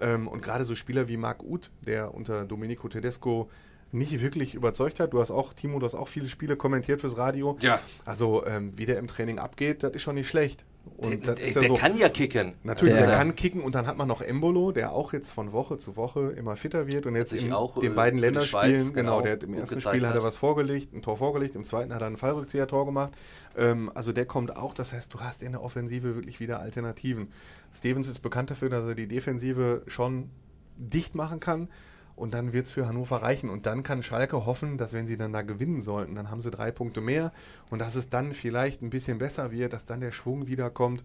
Ähm, 0.00 0.26
und 0.26 0.42
gerade 0.42 0.64
so 0.64 0.74
Spieler 0.74 1.08
wie 1.08 1.16
Marc 1.16 1.42
Uth, 1.44 1.70
der 1.86 2.14
unter 2.14 2.44
Domenico 2.44 2.88
Tedesco 2.88 3.48
nicht 3.92 4.20
wirklich 4.20 4.54
überzeugt 4.54 5.00
hat. 5.00 5.12
Du 5.12 5.20
hast 5.20 5.30
auch, 5.30 5.52
Timo, 5.52 5.78
du 5.78 5.84
hast 5.84 5.94
auch 5.94 6.08
viele 6.08 6.28
Spiele 6.28 6.56
kommentiert 6.56 7.00
fürs 7.00 7.16
Radio. 7.16 7.56
Ja. 7.60 7.78
Also, 8.04 8.44
ähm, 8.46 8.72
wie 8.76 8.86
der 8.86 8.98
im 8.98 9.06
Training 9.06 9.38
abgeht, 9.38 9.82
das 9.82 9.92
ist 9.92 10.02
schon 10.02 10.14
nicht 10.14 10.28
schlecht. 10.28 10.64
Und 10.96 11.26
der, 11.26 11.34
der, 11.36 11.48
ja 11.48 11.68
so, 11.68 11.74
kann 11.74 11.96
ja 11.96 12.08
kicken. 12.08 12.54
Natürlich, 12.64 12.94
der, 12.94 13.06
der, 13.06 13.16
kann 13.16 13.34
kicken 13.36 13.62
und 13.62 13.74
dann 13.74 13.86
hat 13.86 13.96
man 13.96 14.08
noch 14.08 14.20
Embolo, 14.20 14.72
der 14.72 14.92
auch 14.92 15.12
jetzt 15.12 15.30
von 15.30 15.52
Woche 15.52 15.78
zu 15.78 15.96
Woche 15.96 16.32
immer 16.36 16.56
fitter 16.56 16.86
wird 16.86 17.06
und 17.06 17.14
jetzt 17.14 17.32
in 17.32 17.52
auch, 17.52 17.78
den 17.78 17.92
äh, 17.92 17.94
beiden 17.94 18.18
Länderspielen, 18.18 18.92
genau, 18.92 19.18
genau, 19.18 19.20
der 19.20 19.32
hat 19.32 19.42
im 19.44 19.54
ersten 19.54 19.80
Spiel 19.80 20.06
hat 20.06 20.14
er 20.14 20.22
was 20.22 20.36
vorgelegt, 20.36 20.92
ein 20.92 21.02
Tor 21.02 21.16
vorgelegt, 21.18 21.54
im 21.54 21.62
zweiten 21.62 21.94
hat 21.94 22.00
er 22.00 22.08
ein 22.08 22.16
Fallrückzieher-Tor 22.16 22.86
gemacht. 22.86 23.12
Ähm, 23.56 23.92
also 23.94 24.12
der 24.12 24.26
kommt 24.26 24.56
auch, 24.56 24.74
das 24.74 24.92
heißt, 24.92 25.14
du 25.14 25.20
hast 25.20 25.42
in 25.42 25.52
der 25.52 25.62
Offensive 25.62 26.16
wirklich 26.16 26.40
wieder 26.40 26.58
Alternativen. 26.58 27.28
Stevens 27.72 28.08
ist 28.08 28.18
bekannt 28.20 28.50
dafür, 28.50 28.68
dass 28.68 28.86
er 28.86 28.94
die 28.94 29.06
Defensive 29.06 29.82
schon 29.86 30.30
dicht 30.76 31.14
machen 31.14 31.38
kann. 31.38 31.68
Und 32.14 32.34
dann 32.34 32.52
wird 32.52 32.66
es 32.66 32.72
für 32.72 32.86
Hannover 32.86 33.22
reichen. 33.22 33.50
Und 33.50 33.66
dann 33.66 33.82
kann 33.82 34.02
Schalke 34.02 34.46
hoffen, 34.46 34.78
dass 34.78 34.92
wenn 34.92 35.06
sie 35.06 35.16
dann 35.16 35.32
da 35.32 35.42
gewinnen 35.42 35.80
sollten, 35.80 36.14
dann 36.14 36.30
haben 36.30 36.40
sie 36.40 36.50
drei 36.50 36.70
Punkte 36.70 37.00
mehr. 37.00 37.32
Und 37.70 37.78
dass 37.80 37.94
es 37.94 38.10
dann 38.10 38.32
vielleicht 38.32 38.82
ein 38.82 38.90
bisschen 38.90 39.18
besser 39.18 39.50
wird, 39.50 39.72
dass 39.72 39.86
dann 39.86 40.00
der 40.00 40.12
Schwung 40.12 40.46
wiederkommt. 40.46 41.02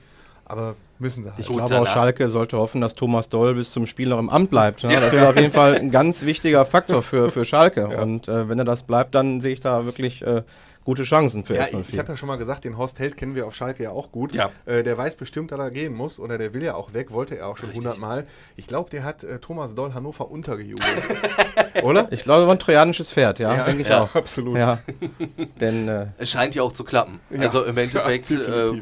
Aber 0.50 0.76
müssen 0.98 1.24
sie 1.24 1.30
halt. 1.30 1.40
Ich 1.40 1.48
Gut, 1.48 1.58
glaube 1.58 1.82
auch 1.82 1.88
Schalke 1.88 2.30
sollte 2.30 2.58
hoffen, 2.58 2.80
dass 2.80 2.96
Thomas 2.96 3.28
Doll 3.28 3.56
bis 3.56 3.72
zum 3.72 3.86
Spiel 3.86 4.08
noch 4.08 4.20
im 4.20 4.30
Amt 4.30 4.50
bleibt. 4.50 4.84
Ne? 4.84 4.98
Das 5.02 5.14
ist 5.14 5.22
auf 5.22 5.36
jeden 5.36 5.52
Fall 5.52 5.76
ein 5.76 5.92
ganz 5.92 6.24
wichtiger 6.24 6.66
Faktor 6.66 7.02
für, 7.02 7.30
für 7.30 7.44
Schalke. 7.44 7.90
Ja. 7.92 8.02
Und 8.02 8.30
äh, 8.30 8.48
wenn 8.48 8.58
er 8.58 8.66
das 8.66 8.84
bleibt, 8.84 9.14
dann 9.14 9.42
sehe 9.42 9.54
ich 9.54 9.60
da 9.60 9.86
wirklich 9.86 10.22
äh, 10.22 10.44
gute 10.88 11.04
Chancen 11.04 11.44
für 11.44 11.56
ja, 11.56 11.64
S04. 11.64 11.82
Ich, 11.82 11.94
ich 11.94 12.00
habe 12.00 12.14
ja 12.14 12.16
schon 12.16 12.28
mal 12.28 12.38
gesagt, 12.38 12.64
den 12.64 12.78
Horst 12.78 12.98
Held 13.00 13.18
kennen 13.18 13.36
wir 13.36 13.46
auf 13.46 13.54
Schalke 13.54 13.84
ja 13.84 13.92
auch 13.92 14.10
gut. 14.10 14.34
Ja. 14.34 14.52
Äh, 14.66 14.84
der 14.84 14.98
weiß 14.98 15.18
bestimmt, 15.18 15.52
dass 15.52 15.60
er 15.60 15.70
gehen 15.70 15.94
muss 15.94 16.18
oder 16.18 16.38
der 16.38 16.54
will 16.54 16.64
ja 16.64 16.76
auch 16.76 16.94
weg, 16.94 17.12
wollte 17.12 17.38
er 17.38 17.50
auch 17.50 17.58
schon 17.58 17.74
hundertmal. 17.74 18.26
Ich 18.56 18.68
glaube, 18.68 18.90
der 18.90 19.04
hat 19.04 19.26
äh, 19.26 19.40
Thomas 19.40 19.76
Doll 19.76 19.94
Hannover 19.94 20.32
untergejubelt. 20.32 20.88
oder? 21.84 22.08
Ich 22.12 22.24
glaube, 22.24 22.44
er 22.44 22.48
war 22.48 22.56
ein 22.56 22.60
trojanisches 22.60 23.12
Pferd, 23.12 23.40
ja, 23.40 23.54
ja 23.54 23.64
denke 23.66 23.82
ich 23.82 23.90
ja, 23.90 24.04
auch. 24.04 24.16
Absolut. 24.16 24.58
Ja. 24.58 24.80
Denn, 25.60 25.90
äh, 25.90 26.06
es 26.20 26.32
scheint 26.32 26.56
ja 26.56 26.64
auch 26.64 26.72
zu 26.72 26.86
klappen. 26.86 27.20
Also 27.38 27.64
im 27.64 27.78
Endeffekt. 27.78 28.32
Äh, 28.38 28.82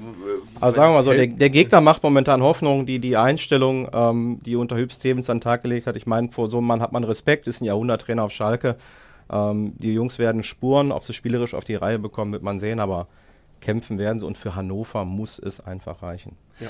also 0.60 0.76
sagen 0.76 0.92
wir 0.92 0.98
mal 0.98 1.04
so, 1.04 1.12
der, 1.12 1.28
der, 1.28 1.50
Gegner 1.50 1.82
macht 1.82 2.04
momentan 2.04 2.42
Hoffnung, 2.44 2.86
die, 2.86 3.00
die 3.00 3.18
Einstellung, 3.18 3.90
ähm, 3.92 4.40
die 4.46 4.56
unter 4.56 4.76
Hüb 4.78 4.92
Stevens 4.92 5.30
an 5.30 5.38
den 5.38 5.42
Tag 5.42 5.64
gelegt 5.64 5.88
hat. 5.88 5.96
Ich 5.96 6.06
meine, 6.06 6.30
vor 6.30 6.50
so 6.50 6.58
einem 6.58 6.68
Mann 6.68 6.82
hat 6.82 6.92
man 6.92 7.04
Respekt, 7.04 7.48
ist 7.48 7.62
ein 7.62 7.66
Jahrhunderttrainer 7.66 8.24
auf 8.24 8.32
Schalke. 8.32 8.76
Ähm, 9.30 9.74
die 9.78 9.94
Jungs 9.94 10.20
werden 10.20 10.44
spuren, 10.44 10.92
ob 10.92 11.04
sie 11.04 11.14
spielerisch 11.14 11.54
auf 11.54 11.66
die 11.66 11.76
Reihe 11.76 12.00
bekommen, 12.00 12.32
wird 12.32 12.44
man 12.44 12.60
sehen, 12.60 12.80
aber 12.80 13.08
kämpfen 13.62 13.98
werden 13.98 14.20
sie 14.20 14.26
und 14.26 14.38
für 14.38 14.56
Hannover 14.56 15.06
muss 15.06 15.40
es 15.40 15.60
einfach 15.60 16.04
reichen. 16.04 16.38
Ja. 16.60 16.70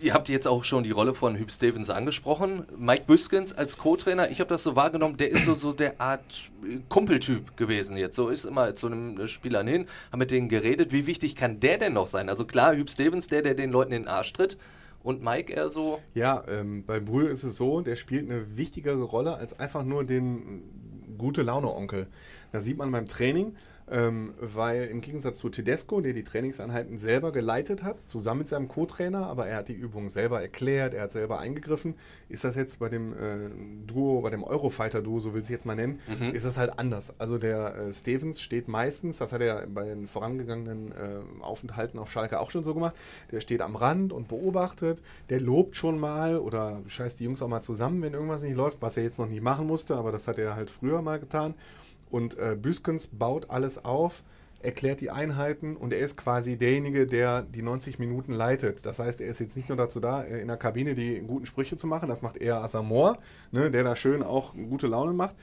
Ihr 0.00 0.14
habt 0.14 0.28
jetzt 0.28 0.46
auch 0.46 0.64
schon 0.64 0.84
die 0.84 0.90
Rolle 0.90 1.14
von 1.14 1.36
Hüb 1.36 1.50
Stevens 1.50 1.90
angesprochen. 1.90 2.66
Mike 2.76 3.04
Büskens 3.06 3.52
als 3.52 3.78
Co-Trainer, 3.78 4.30
ich 4.30 4.40
habe 4.40 4.48
das 4.48 4.62
so 4.62 4.76
wahrgenommen, 4.76 5.16
der 5.16 5.30
ist 5.30 5.44
so, 5.44 5.54
so 5.54 5.72
der 5.72 6.00
Art 6.00 6.50
Kumpeltyp 6.88 7.56
gewesen 7.56 7.96
jetzt. 7.96 8.16
So 8.16 8.28
ist 8.28 8.44
immer 8.44 8.74
zu 8.74 8.86
einem 8.86 9.26
Spielern 9.26 9.66
hin, 9.66 9.86
haben 10.12 10.18
mit 10.18 10.30
denen 10.30 10.48
geredet. 10.48 10.92
Wie 10.92 11.06
wichtig 11.06 11.36
kann 11.36 11.60
der 11.60 11.78
denn 11.78 11.92
noch 11.92 12.06
sein? 12.06 12.28
Also 12.28 12.44
klar, 12.44 12.74
Hüb 12.76 12.90
Stevens, 12.90 13.26
der, 13.26 13.42
der 13.42 13.54
den 13.54 13.70
Leuten 13.70 13.92
in 13.92 14.02
den 14.02 14.08
Arsch 14.08 14.32
tritt. 14.32 14.56
Und 15.02 15.22
Mike 15.22 15.52
eher 15.52 15.70
so? 15.70 16.00
Ja, 16.14 16.42
ähm, 16.48 16.84
bei 16.84 16.98
Brühl 16.98 17.30
ist 17.30 17.44
es 17.44 17.56
so, 17.56 17.80
der 17.80 17.94
spielt 17.94 18.28
eine 18.28 18.56
wichtigere 18.56 19.04
Rolle 19.04 19.36
als 19.36 19.58
einfach 19.58 19.84
nur 19.84 20.02
den 20.04 20.62
gute 21.16 21.42
Laune-Onkel. 21.42 22.06
Das 22.52 22.64
sieht 22.64 22.78
man 22.78 22.90
beim 22.92 23.06
Training. 23.06 23.56
Ähm, 23.88 24.34
weil 24.40 24.86
im 24.86 25.00
Gegensatz 25.00 25.38
zu 25.38 25.48
Tedesco, 25.48 26.00
der 26.00 26.12
die 26.12 26.24
Trainingseinheiten 26.24 26.98
selber 26.98 27.30
geleitet 27.30 27.84
hat, 27.84 28.00
zusammen 28.10 28.40
mit 28.40 28.48
seinem 28.48 28.66
Co-Trainer, 28.66 29.26
aber 29.26 29.46
er 29.46 29.58
hat 29.58 29.68
die 29.68 29.74
Übungen 29.74 30.08
selber 30.08 30.42
erklärt, 30.42 30.92
er 30.92 31.04
hat 31.04 31.12
selber 31.12 31.38
eingegriffen, 31.38 31.94
ist 32.28 32.42
das 32.42 32.56
jetzt 32.56 32.80
bei 32.80 32.88
dem 32.88 33.12
äh, 33.12 33.48
Duo, 33.86 34.22
bei 34.22 34.30
dem 34.30 34.42
Eurofighter-Duo, 34.42 35.20
so 35.20 35.34
will 35.34 35.42
ich 35.42 35.48
jetzt 35.48 35.66
mal 35.66 35.76
nennen, 35.76 36.00
mhm. 36.08 36.30
ist 36.30 36.44
das 36.44 36.58
halt 36.58 36.80
anders. 36.80 37.18
Also 37.20 37.38
der 37.38 37.76
äh, 37.76 37.92
Stevens 37.92 38.40
steht 38.40 38.66
meistens, 38.66 39.18
das 39.18 39.32
hat 39.32 39.40
er 39.40 39.68
bei 39.68 39.84
den 39.84 40.08
vorangegangenen 40.08 40.90
äh, 40.90 41.42
Aufenthalten 41.42 42.00
auf 42.00 42.10
Schalke 42.10 42.40
auch 42.40 42.50
schon 42.50 42.64
so 42.64 42.74
gemacht, 42.74 42.96
der 43.30 43.40
steht 43.40 43.62
am 43.62 43.76
Rand 43.76 44.12
und 44.12 44.26
beobachtet, 44.26 45.00
der 45.30 45.40
lobt 45.40 45.76
schon 45.76 46.00
mal 46.00 46.38
oder 46.38 46.82
scheißt 46.88 47.20
die 47.20 47.24
Jungs 47.24 47.40
auch 47.40 47.48
mal 47.48 47.62
zusammen, 47.62 48.02
wenn 48.02 48.14
irgendwas 48.14 48.42
nicht 48.42 48.56
läuft, 48.56 48.82
was 48.82 48.96
er 48.96 49.04
jetzt 49.04 49.20
noch 49.20 49.28
nicht 49.28 49.42
machen 49.42 49.68
musste, 49.68 49.94
aber 49.94 50.10
das 50.10 50.26
hat 50.26 50.38
er 50.38 50.56
halt 50.56 50.70
früher 50.70 51.02
mal 51.02 51.20
getan. 51.20 51.54
Und 52.16 52.38
äh, 52.38 52.56
Büskens 52.58 53.08
baut 53.08 53.50
alles 53.50 53.84
auf, 53.84 54.22
erklärt 54.60 55.02
die 55.02 55.10
Einheiten 55.10 55.76
und 55.76 55.92
er 55.92 55.98
ist 55.98 56.16
quasi 56.16 56.56
derjenige, 56.56 57.06
der 57.06 57.42
die 57.42 57.60
90 57.60 57.98
Minuten 57.98 58.32
leitet. 58.32 58.86
Das 58.86 58.98
heißt, 58.98 59.20
er 59.20 59.28
ist 59.28 59.38
jetzt 59.38 59.54
nicht 59.54 59.68
nur 59.68 59.76
dazu 59.76 60.00
da, 60.00 60.22
äh, 60.22 60.40
in 60.40 60.48
der 60.48 60.56
Kabine 60.56 60.94
die 60.94 61.20
guten 61.20 61.44
Sprüche 61.44 61.76
zu 61.76 61.86
machen, 61.86 62.08
das 62.08 62.22
macht 62.22 62.38
eher 62.38 62.64
Asamoah, 62.64 63.18
ne, 63.52 63.70
der 63.70 63.84
da 63.84 63.94
schön 63.96 64.22
auch 64.22 64.54
gute 64.54 64.86
Laune 64.86 65.12
macht. 65.12 65.34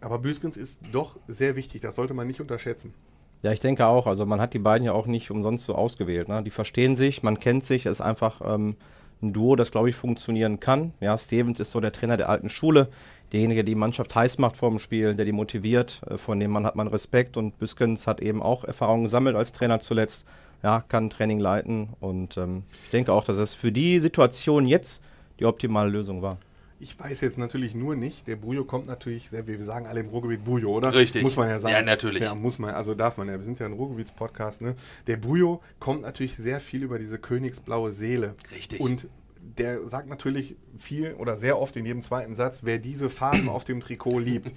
Aber 0.00 0.20
Büskens 0.20 0.56
ist 0.56 0.82
doch 0.92 1.18
sehr 1.26 1.56
wichtig, 1.56 1.80
das 1.80 1.96
sollte 1.96 2.14
man 2.14 2.28
nicht 2.28 2.40
unterschätzen. 2.40 2.94
Ja, 3.42 3.50
ich 3.50 3.58
denke 3.58 3.84
auch. 3.84 4.06
Also 4.06 4.24
man 4.24 4.40
hat 4.40 4.54
die 4.54 4.60
beiden 4.60 4.84
ja 4.84 4.92
auch 4.92 5.08
nicht 5.08 5.32
umsonst 5.32 5.64
so 5.64 5.74
ausgewählt. 5.74 6.28
Ne? 6.28 6.44
Die 6.44 6.50
verstehen 6.50 6.94
sich, 6.94 7.24
man 7.24 7.40
kennt 7.40 7.64
sich, 7.64 7.86
es 7.86 7.94
ist 7.94 8.02
einfach 8.02 8.40
ähm, 8.44 8.76
ein 9.20 9.32
Duo, 9.32 9.56
das, 9.56 9.72
glaube 9.72 9.90
ich, 9.90 9.96
funktionieren 9.96 10.60
kann. 10.60 10.92
Ja, 11.00 11.18
Stevens 11.18 11.58
ist 11.58 11.72
so 11.72 11.80
der 11.80 11.90
Trainer 11.90 12.16
der 12.16 12.28
alten 12.28 12.48
Schule, 12.48 12.88
derjenige, 13.32 13.64
der 13.64 13.72
die 13.72 13.74
Mannschaft 13.74 14.14
heiß 14.14 14.38
macht 14.38 14.56
vor 14.56 14.70
dem 14.70 14.78
Spiel, 14.78 15.14
der 15.14 15.24
die 15.24 15.32
motiviert, 15.32 16.00
äh, 16.08 16.18
von 16.18 16.40
dem 16.40 16.50
man 16.50 16.64
hat 16.64 16.76
man 16.76 16.88
Respekt 16.88 17.36
und 17.36 17.58
Büskens 17.58 18.06
hat 18.06 18.20
eben 18.20 18.42
auch 18.42 18.64
Erfahrungen 18.64 19.04
gesammelt 19.04 19.36
als 19.36 19.52
Trainer 19.52 19.80
zuletzt. 19.80 20.24
Ja, 20.62 20.80
kann 20.80 21.08
Training 21.08 21.38
leiten 21.38 21.90
und 22.00 22.36
ähm, 22.36 22.64
ich 22.84 22.90
denke 22.90 23.12
auch, 23.12 23.22
dass 23.22 23.36
es 23.36 23.54
für 23.54 23.70
die 23.70 24.00
Situation 24.00 24.66
jetzt 24.66 25.02
die 25.38 25.44
optimale 25.44 25.88
Lösung 25.88 26.20
war. 26.20 26.38
Ich 26.80 26.98
weiß 26.98 27.22
jetzt 27.22 27.38
natürlich 27.38 27.74
nur 27.74 27.96
nicht, 27.96 28.28
der 28.28 28.36
Bujo 28.36 28.64
kommt 28.64 28.86
natürlich, 28.86 29.30
sehr, 29.30 29.48
wir 29.48 29.62
sagen 29.64 29.86
alle 29.86 30.00
im 30.00 30.08
Ruhrgebiet 30.08 30.44
Bujo, 30.44 30.70
oder? 30.70 30.94
Richtig. 30.94 31.22
Muss 31.24 31.36
man 31.36 31.48
ja 31.48 31.58
sagen. 31.58 31.74
Ja, 31.74 31.82
natürlich. 31.82 32.22
Ja, 32.22 32.34
muss 32.36 32.60
man, 32.60 32.74
also 32.74 32.94
darf 32.94 33.16
man 33.16 33.28
ja. 33.28 33.36
Wir 33.36 33.44
sind 33.44 33.58
ja 33.58 33.66
ein 33.66 33.72
Ruhrgebiets-Podcast, 33.72 34.62
ne? 34.62 34.76
Der 35.08 35.16
Bujo 35.16 35.60
kommt 35.80 36.02
natürlich 36.02 36.36
sehr 36.36 36.60
viel 36.60 36.84
über 36.84 37.00
diese 37.00 37.18
königsblaue 37.18 37.90
Seele. 37.90 38.36
Richtig. 38.52 38.80
Und 38.80 39.08
der 39.56 39.88
sagt 39.88 40.08
natürlich 40.08 40.56
viel 40.76 41.14
oder 41.14 41.36
sehr 41.36 41.58
oft 41.58 41.76
in 41.76 41.86
jedem 41.86 42.02
zweiten 42.02 42.34
Satz, 42.34 42.60
wer 42.64 42.78
diese 42.78 43.08
Farben 43.08 43.48
auf 43.48 43.64
dem 43.64 43.80
Trikot 43.80 44.18
liebt. 44.18 44.52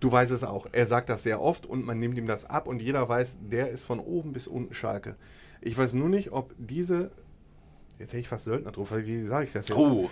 Du 0.00 0.12
weißt 0.12 0.32
es 0.32 0.44
auch. 0.44 0.66
Er 0.72 0.86
sagt 0.86 1.08
das 1.08 1.22
sehr 1.22 1.40
oft 1.40 1.66
und 1.66 1.86
man 1.86 1.98
nimmt 1.98 2.18
ihm 2.18 2.26
das 2.26 2.44
ab 2.44 2.68
und 2.68 2.82
jeder 2.82 3.08
weiß, 3.08 3.38
der 3.50 3.70
ist 3.70 3.84
von 3.84 4.00
oben 4.00 4.32
bis 4.32 4.46
unten 4.46 4.74
Schalke. 4.74 5.16
Ich 5.60 5.76
weiß 5.76 5.94
nur 5.94 6.08
nicht, 6.08 6.32
ob 6.32 6.54
diese 6.58 7.10
Jetzt 7.98 8.12
hätte 8.12 8.20
ich 8.20 8.28
fast 8.28 8.44
Söldner 8.44 8.72
drauf. 8.72 8.88
Wie 8.92 9.26
sage 9.28 9.44
ich 9.44 9.52
das 9.52 9.68
jetzt? 9.68 9.78
Oh, 9.78 10.10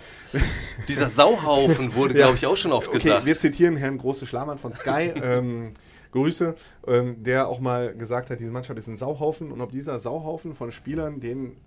dieser 0.87 1.09
Sauhaufen 1.09 1.93
wurde, 1.95 2.13
glaube 2.13 2.37
ich, 2.37 2.45
auch 2.45 2.55
schon 2.55 2.71
oft 2.71 2.87
okay, 2.87 2.99
gesagt. 2.99 3.25
Wir 3.25 3.37
zitieren 3.37 3.75
Herrn 3.75 3.97
Große 3.97 4.25
Schlamann 4.25 4.57
von 4.57 4.71
Sky. 4.71 5.11
ähm, 5.21 5.73
Grüße, 6.11 6.55
ähm, 6.87 7.23
der 7.23 7.47
auch 7.47 7.59
mal 7.59 7.93
gesagt 7.93 8.29
hat, 8.29 8.39
diese 8.39 8.51
Mannschaft 8.51 8.77
ist 8.79 8.87
ein 8.87 8.95
Sauhaufen 8.95 9.51
und 9.51 9.59
ob 9.61 9.71
dieser 9.71 9.99
Sauhaufen 9.99 10.53
von 10.53 10.71
Spielern, 10.71 11.19
denen 11.19 11.57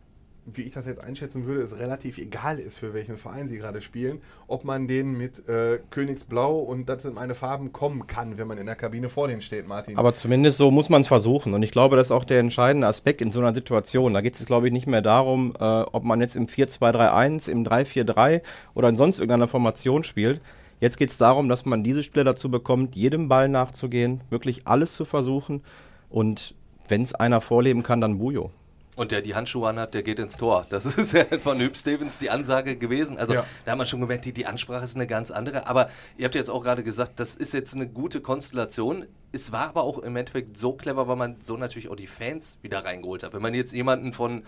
wie 0.47 0.63
ich 0.63 0.73
das 0.73 0.87
jetzt 0.87 1.03
einschätzen 1.03 1.45
würde, 1.45 1.63
es 1.63 1.79
relativ 1.79 2.19
egal 2.19 2.59
ist, 2.59 2.79
für 2.79 2.95
welchen 2.95 3.17
Verein 3.17 3.49
sie 3.49 3.59
gerade 3.59 3.81
spielen, 3.81 4.21
ob 4.47 4.65
man 4.65 4.87
denen 4.87 5.19
mit 5.19 5.49
äh, 5.49 5.81
Königsblau 5.91 6.59
und 6.59 6.89
das 6.89 7.03
sind 7.03 7.15
meine 7.15 7.35
Farben 7.35 7.73
kommen 7.73 8.07
kann, 8.07 8.39
wenn 8.39 8.47
man 8.47 8.59
in 8.59 8.67
der 8.67 8.77
Kabine 8.77 9.09
vor 9.09 9.27
denen 9.27 9.41
steht, 9.41 9.67
Martin. 9.67 9.97
Aber 9.99 10.15
zumindest 10.15 10.59
so 10.59 10.71
muss 10.71 10.89
man 10.89 11.03
es 11.03 11.09
versuchen. 11.09 11.53
Und 11.53 11.63
ich 11.63 11.73
glaube, 11.73 11.97
das 11.97 12.09
ist 12.09 12.13
auch 12.13 12.25
der 12.25 12.39
entscheidende 12.39 12.87
Aspekt 12.87 13.21
in 13.21 13.33
so 13.33 13.41
einer 13.41 13.55
Situation. 13.55 14.15
Da 14.15 14.21
geht 14.21 14.39
es, 14.39 14.47
glaube 14.47 14.69
ich, 14.69 14.73
nicht 14.73 14.87
mehr 14.87 15.03
darum, 15.03 15.55
äh, 15.59 15.65
ob 15.65 16.05
man 16.05 16.21
jetzt 16.21 16.37
im 16.37 16.47
4-2-3-1, 16.47 17.51
im 17.51 17.65
3-4-3 17.65 18.43
oder 18.75 18.89
in 18.89 18.97
sonst 18.97 19.19
irgendeiner 19.19 19.49
Formation 19.49 20.05
spielt. 20.05 20.41
Jetzt 20.79 20.99
geht 20.99 21.11
es 21.11 21.19
darum, 21.19 21.49
dass 21.49 21.65
man 21.65 21.83
diese 21.83 22.03
Spieler 22.03 22.25
dazu 22.25 22.51
bekommt, 22.51 22.95
jedem 22.95 23.29
Ball 23.29 23.49
nachzugehen, 23.49 24.21
wirklich 24.31 24.67
alles 24.67 24.95
zu 24.95 25.05
versuchen. 25.05 25.63
Und 26.09 26.55
wenn 26.89 27.03
es 27.03 27.15
einer 27.15 27.41
vorleben 27.41 27.83
kann, 27.83 28.01
dann 28.01 28.19
Bujo. 28.19 28.51
Und 28.97 29.13
der 29.13 29.21
die 29.21 29.35
Handschuhe 29.35 29.69
anhat, 29.69 29.93
der 29.95 30.03
geht 30.03 30.19
ins 30.19 30.37
Tor. 30.39 30.67
Das 30.71 30.85
ist 30.99 31.13
ja 31.13 31.25
von 31.39 31.61
Hüb 31.61 31.77
Stevens 31.77 32.19
die 32.19 32.31
Ansage 32.31 32.77
gewesen. 32.77 33.19
Also 33.19 33.35
Ja. 33.35 33.45
da 33.65 33.73
haben 33.73 33.79
wir 33.79 33.87
schon 33.87 34.01
gemerkt, 34.01 34.25
die, 34.25 34.33
die 34.33 34.47
Ansprache 34.47 34.85
ist 34.85 34.97
eine 34.97 35.07
ganz 35.07 35.31
andere. 35.31 35.67
Aber 35.67 35.89
ihr 36.17 36.25
habt 36.25 36.35
jetzt 36.35 36.49
auch 36.51 36.63
gerade 36.65 36.83
gesagt, 36.83 37.21
das 37.21 37.35
ist 37.35 37.53
jetzt 37.53 37.75
eine 37.75 37.87
gute 37.89 38.21
Konstellation. 38.23 39.07
Es 39.33 39.53
war 39.53 39.69
aber 39.69 39.83
auch 39.83 39.99
im 39.99 40.17
Endeffekt 40.17 40.57
so 40.57 40.73
clever, 40.73 41.07
weil 41.09 41.17
man 41.17 41.37
so 41.41 41.57
natürlich 41.57 41.89
auch 41.91 41.97
die 41.97 42.07
Fans 42.07 42.59
wieder 42.63 42.85
reingeholt 42.85 43.23
hat. 43.23 43.35
Wenn 43.35 43.43
man 43.43 43.53
jetzt 43.55 43.73
jemanden 43.73 44.13
von 44.15 44.43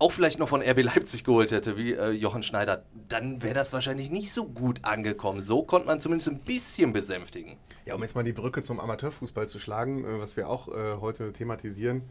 auch 0.00 0.12
vielleicht 0.12 0.38
noch 0.38 0.48
von 0.48 0.62
RB 0.62 0.82
Leipzig 0.82 1.24
geholt 1.24 1.50
hätte, 1.50 1.76
wie 1.76 1.92
äh, 1.94 2.10
Jochen 2.10 2.44
Schneider, 2.44 2.84
dann 3.08 3.42
wäre 3.42 3.54
das 3.54 3.72
wahrscheinlich 3.72 4.10
nicht 4.10 4.32
so 4.32 4.46
gut 4.46 4.84
angekommen. 4.84 5.42
So 5.42 5.62
konnte 5.64 5.88
man 5.88 5.98
zumindest 5.98 6.28
ein 6.28 6.38
bisschen 6.38 6.92
besänftigen. 6.92 7.56
Ja, 7.84 7.96
um 7.96 8.02
jetzt 8.02 8.14
mal 8.14 8.22
die 8.22 8.32
Brücke 8.32 8.62
zum 8.62 8.78
Amateurfußball 8.78 9.48
zu 9.48 9.58
schlagen, 9.58 10.04
äh, 10.04 10.20
was 10.20 10.36
wir 10.36 10.48
auch 10.48 10.68
äh, 10.68 10.98
heute 11.00 11.32
thematisieren, 11.32 12.02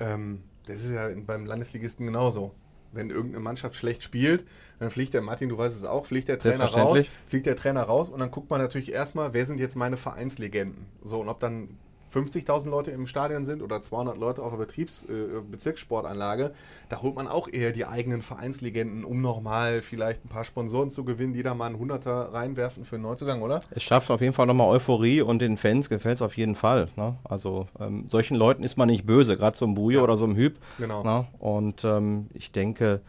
ähm, 0.00 0.42
das 0.66 0.76
ist 0.76 0.90
ja 0.90 1.08
beim 1.26 1.46
Landesligisten 1.46 2.06
genauso. 2.06 2.54
Wenn 2.92 3.10
irgendeine 3.10 3.44
Mannschaft 3.44 3.76
schlecht 3.76 4.02
spielt, 4.02 4.46
dann 4.78 4.90
fliegt 4.90 5.12
der 5.12 5.20
Martin, 5.20 5.50
du 5.50 5.58
weißt 5.58 5.76
es 5.76 5.84
auch, 5.84 6.06
fliegt 6.06 6.28
der 6.28 6.38
Trainer 6.38 6.64
raus, 6.64 7.04
fliegt 7.26 7.46
der 7.46 7.56
Trainer 7.56 7.82
raus 7.82 8.08
und 8.08 8.18
dann 8.18 8.30
guckt 8.30 8.48
man 8.48 8.60
natürlich 8.60 8.92
erstmal, 8.92 9.34
wer 9.34 9.44
sind 9.44 9.60
jetzt 9.60 9.76
meine 9.76 9.98
Vereinslegenden. 9.98 10.86
So, 11.02 11.20
und 11.20 11.28
ob 11.28 11.38
dann 11.40 11.76
50.000 12.12 12.70
Leute 12.70 12.90
im 12.90 13.06
Stadion 13.06 13.44
sind 13.44 13.62
oder 13.62 13.82
200 13.82 14.16
Leute 14.16 14.42
auf 14.42 14.50
der 14.50 14.58
Betriebs 14.58 15.04
äh, 15.04 15.40
Bezirkssportanlage, 15.50 16.52
da 16.88 17.02
holt 17.02 17.14
man 17.14 17.28
auch 17.28 17.48
eher 17.48 17.72
die 17.72 17.86
eigenen 17.86 18.22
Vereinslegenden, 18.22 19.04
um 19.04 19.20
nochmal 19.20 19.82
vielleicht 19.82 20.24
ein 20.24 20.28
paar 20.28 20.44
Sponsoren 20.44 20.90
zu 20.90 21.04
gewinnen, 21.04 21.34
die 21.34 21.42
da 21.42 21.54
mal 21.54 21.66
einen 21.66 21.78
Hunderter 21.78 22.32
reinwerfen 22.32 22.84
für 22.84 22.96
einen 22.96 23.04
Neuzugang, 23.04 23.42
oder? 23.42 23.60
Es 23.70 23.82
schafft 23.82 24.10
auf 24.10 24.20
jeden 24.20 24.32
Fall 24.32 24.46
nochmal 24.46 24.68
Euphorie 24.68 25.22
und 25.22 25.40
den 25.40 25.56
Fans 25.56 25.88
gefällt 25.88 26.16
es 26.16 26.22
auf 26.22 26.36
jeden 26.36 26.54
Fall. 26.54 26.88
Ne? 26.96 27.16
Also 27.24 27.66
ähm, 27.78 28.04
solchen 28.08 28.36
Leuten 28.36 28.62
ist 28.62 28.76
man 28.76 28.88
nicht 28.88 29.06
böse, 29.06 29.36
gerade 29.36 29.56
so 29.56 29.64
einem 29.64 29.74
Bujo 29.74 30.02
oder 30.02 30.16
so 30.16 30.24
einem 30.24 30.36
Hüb. 30.36 30.58
Genau. 30.78 31.02
Ne? 31.02 31.26
Und 31.38 31.84
ähm, 31.84 32.28
ich 32.34 32.52
denke, 32.52 33.00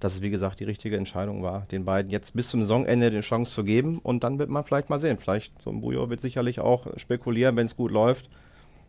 dass 0.00 0.14
es 0.14 0.22
wie 0.22 0.30
gesagt 0.30 0.60
die 0.60 0.64
richtige 0.64 0.96
Entscheidung 0.96 1.42
war, 1.42 1.66
den 1.70 1.84
beiden 1.84 2.10
jetzt 2.10 2.34
bis 2.34 2.48
zum 2.48 2.62
Saisonende 2.62 3.10
die 3.10 3.20
Chance 3.20 3.52
zu 3.52 3.64
geben 3.64 3.98
und 3.98 4.22
dann 4.24 4.38
wird 4.38 4.50
man 4.50 4.64
vielleicht 4.64 4.90
mal 4.90 4.98
sehen. 4.98 5.18
Vielleicht 5.18 5.60
so 5.60 5.70
ein 5.70 5.80
Bujo 5.80 6.08
wird 6.10 6.20
sicherlich 6.20 6.60
auch 6.60 6.86
spekulieren, 6.96 7.56
wenn 7.56 7.66
es 7.66 7.76
gut 7.76 7.90
läuft, 7.90 8.28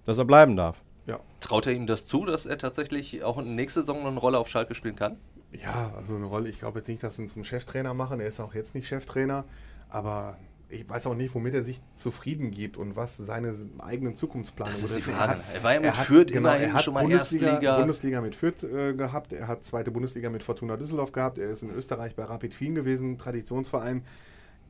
dass 0.06 0.18
er 0.18 0.26
bleiben 0.26 0.56
darf. 0.56 0.82
Ja. 1.08 1.20
Traut 1.40 1.66
er 1.66 1.74
ihm 1.74 1.88
das 1.88 2.06
zu, 2.06 2.26
dass 2.26 2.46
er 2.46 2.58
tatsächlich 2.58 3.24
auch 3.24 3.40
in 3.40 3.56
nächste 3.56 3.82
Saison 3.82 4.04
noch 4.04 4.12
eine 4.12 4.20
Rolle 4.20 4.38
auf 4.38 4.48
Schalke 4.48 4.76
spielen 4.76 4.96
kann? 4.96 5.18
Ja, 5.52 5.92
also 5.98 6.16
eine 6.16 6.26
Rolle. 6.26 6.50
Ich 6.50 6.60
glaube 6.60 6.80
jetzt 6.80 6.88
nicht, 6.88 7.02
dass 7.02 7.16
sie 7.16 7.24
ihn 7.24 7.28
zum 7.28 7.44
Cheftrainer 7.44 7.96
machen. 7.96 8.20
Er 8.20 8.28
ist 8.28 8.40
auch 8.40 8.54
jetzt 8.54 8.76
nicht 8.76 8.88
Cheftrainer. 8.88 9.46
Aber 9.90 10.38
ich 10.70 10.88
weiß 10.88 11.08
auch 11.08 11.16
nicht, 11.16 11.34
womit 11.34 11.56
er 11.56 11.64
sich 11.64 11.82
zufrieden 11.96 12.52
gibt 12.52 12.78
und 12.78 12.96
was 12.96 13.18
seine 13.18 13.54
eigenen 13.80 14.14
Zukunftspläne 14.16 14.70
Das 14.70 14.80
ist 14.84 14.88
betrifft. 14.96 15.08
die 15.08 15.12
Frage. 15.12 15.32
Er 15.32 15.38
hat, 15.38 15.56
Er 15.56 15.64
war 15.64 15.74
ja 15.74 15.80
mit 15.80 15.98
hat- 15.98 16.06
Fürth 16.06 16.28
genau, 16.28 16.50
immerhin 16.50 16.70
er 16.70 16.74
hat 16.74 16.84
schon 16.84 16.94
mal 16.94 17.02
Bundesliga, 17.02 17.48
Erstliga. 17.48 17.78
Bundesliga 17.80 18.22
mit 18.22 18.36
Fürth 18.36 18.64
äh, 18.64 18.94
gehabt. 18.94 19.34
Er 19.34 19.48
hat 19.48 19.64
zweite 19.64 19.90
Bundesliga 19.92 20.30
mit 20.30 20.44
Fortuna 20.44 20.78
Düsseldorf 20.78 21.12
gehabt. 21.12 21.38
Er 21.40 21.50
ist 21.50 21.64
in 21.64 21.72
Österreich 21.72 22.16
bei 22.16 22.24
Rapid 22.24 22.60
Wien 22.62 22.76
gewesen, 22.76 23.18
Traditionsverein. 23.18 24.04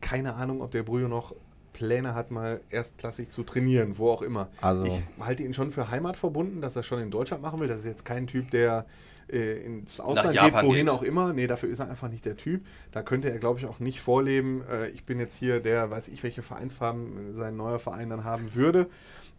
Keine 0.02 0.36
Ahnung, 0.36 0.62
ob 0.62 0.72
der 0.72 0.84
Brüjo 0.84 1.08
noch 1.10 1.36
Pläne 1.74 2.16
hat, 2.16 2.32
mal 2.32 2.62
erstklassig 2.70 3.30
zu 3.30 3.44
trainieren, 3.44 3.98
wo 3.98 4.10
auch 4.10 4.22
immer. 4.22 4.48
Also- 4.62 4.86
ich 4.86 5.02
halte 5.20 5.44
ihn 5.44 5.54
schon 5.54 5.70
für 5.72 5.90
Heimat 5.92 6.16
verbunden, 6.18 6.62
dass 6.62 6.76
er 6.76 6.84
schon 6.84 7.02
in 7.02 7.12
Deutschland 7.12 7.44
machen 7.44 7.60
will. 7.60 7.68
Das 7.68 7.80
ist 7.82 7.86
jetzt 7.86 8.06
kein 8.06 8.26
Typ, 8.26 8.50
der 8.52 8.86
äh, 9.32 9.64
ins 9.64 10.00
Ausland 10.00 10.38
geht, 10.38 10.54
wohin 10.54 10.86
geht. 10.86 10.90
auch 10.90 11.04
immer. 11.04 11.34
Nee, 11.34 11.48
dafür 11.48 11.70
ist 11.70 11.80
er 11.80 11.90
einfach 11.90 12.10
nicht 12.10 12.26
der 12.26 12.38
Typ. 12.38 12.66
Da 12.92 13.04
könnte 13.04 13.30
er, 13.30 13.40
glaube 13.40 13.60
ich, 13.60 13.66
auch 13.66 13.80
nicht 13.80 14.02
vorleben. 14.02 14.64
Äh, 14.70 14.90
ich 14.90 15.06
bin 15.06 15.20
jetzt 15.20 15.36
hier 15.36 15.60
der, 15.60 15.92
weiß 15.92 16.08
ich, 16.10 16.24
welche 16.24 16.42
Vereinsfarben 16.42 17.34
sein 17.34 17.56
neuer 17.56 17.80
Verein 17.80 18.10
dann 18.10 18.24
haben 18.24 18.56
würde. 18.56 18.88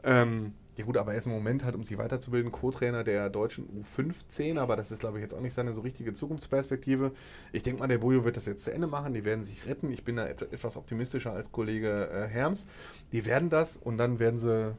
Ähm, 0.03 0.55
ja 0.77 0.87
gut, 0.87 0.97
aber 0.97 1.13
er 1.13 1.19
ist 1.19 1.27
im 1.27 1.33
Moment 1.33 1.63
halt, 1.63 1.75
um 1.75 1.85
sich 1.85 1.99
weiterzubilden, 1.99 2.53
Co-Trainer 2.53 3.05
der 3.05 3.29
deutschen 3.29 3.69
U15, 3.83 4.59
aber 4.59 4.77
das 4.77 4.91
ist, 4.91 5.01
glaube 5.01 5.19
ich, 5.19 5.23
jetzt 5.23 5.35
auch 5.35 5.41
nicht 5.41 5.53
seine 5.53 5.75
so 5.75 5.83
richtige 5.83 6.15
Zukunftsperspektive. 6.15 7.13
Ich 7.53 7.63
denke 7.63 7.81
mal, 7.81 7.87
der 7.87 7.99
Bujo 7.99 8.25
wird 8.25 8.39
das 8.39 8.47
jetzt 8.47 8.65
zu 8.65 8.73
Ende 8.73 8.87
machen, 8.87 9.13
die 9.13 9.27
werden 9.27 9.45
sich 9.45 9.67
retten. 9.67 9.91
Ich 9.91 10.05
bin 10.05 10.17
da 10.17 10.27
et 10.27 10.41
etwas 10.41 10.79
optimistischer 10.79 11.33
als 11.33 11.53
Kollege 11.53 12.09
äh, 12.09 12.29
Herms. 12.29 12.67
Die 13.13 13.27
werden 13.27 13.51
das 13.51 13.77
und 13.77 13.99
dann 13.99 14.19
werden 14.21 14.39
sie 14.39 14.75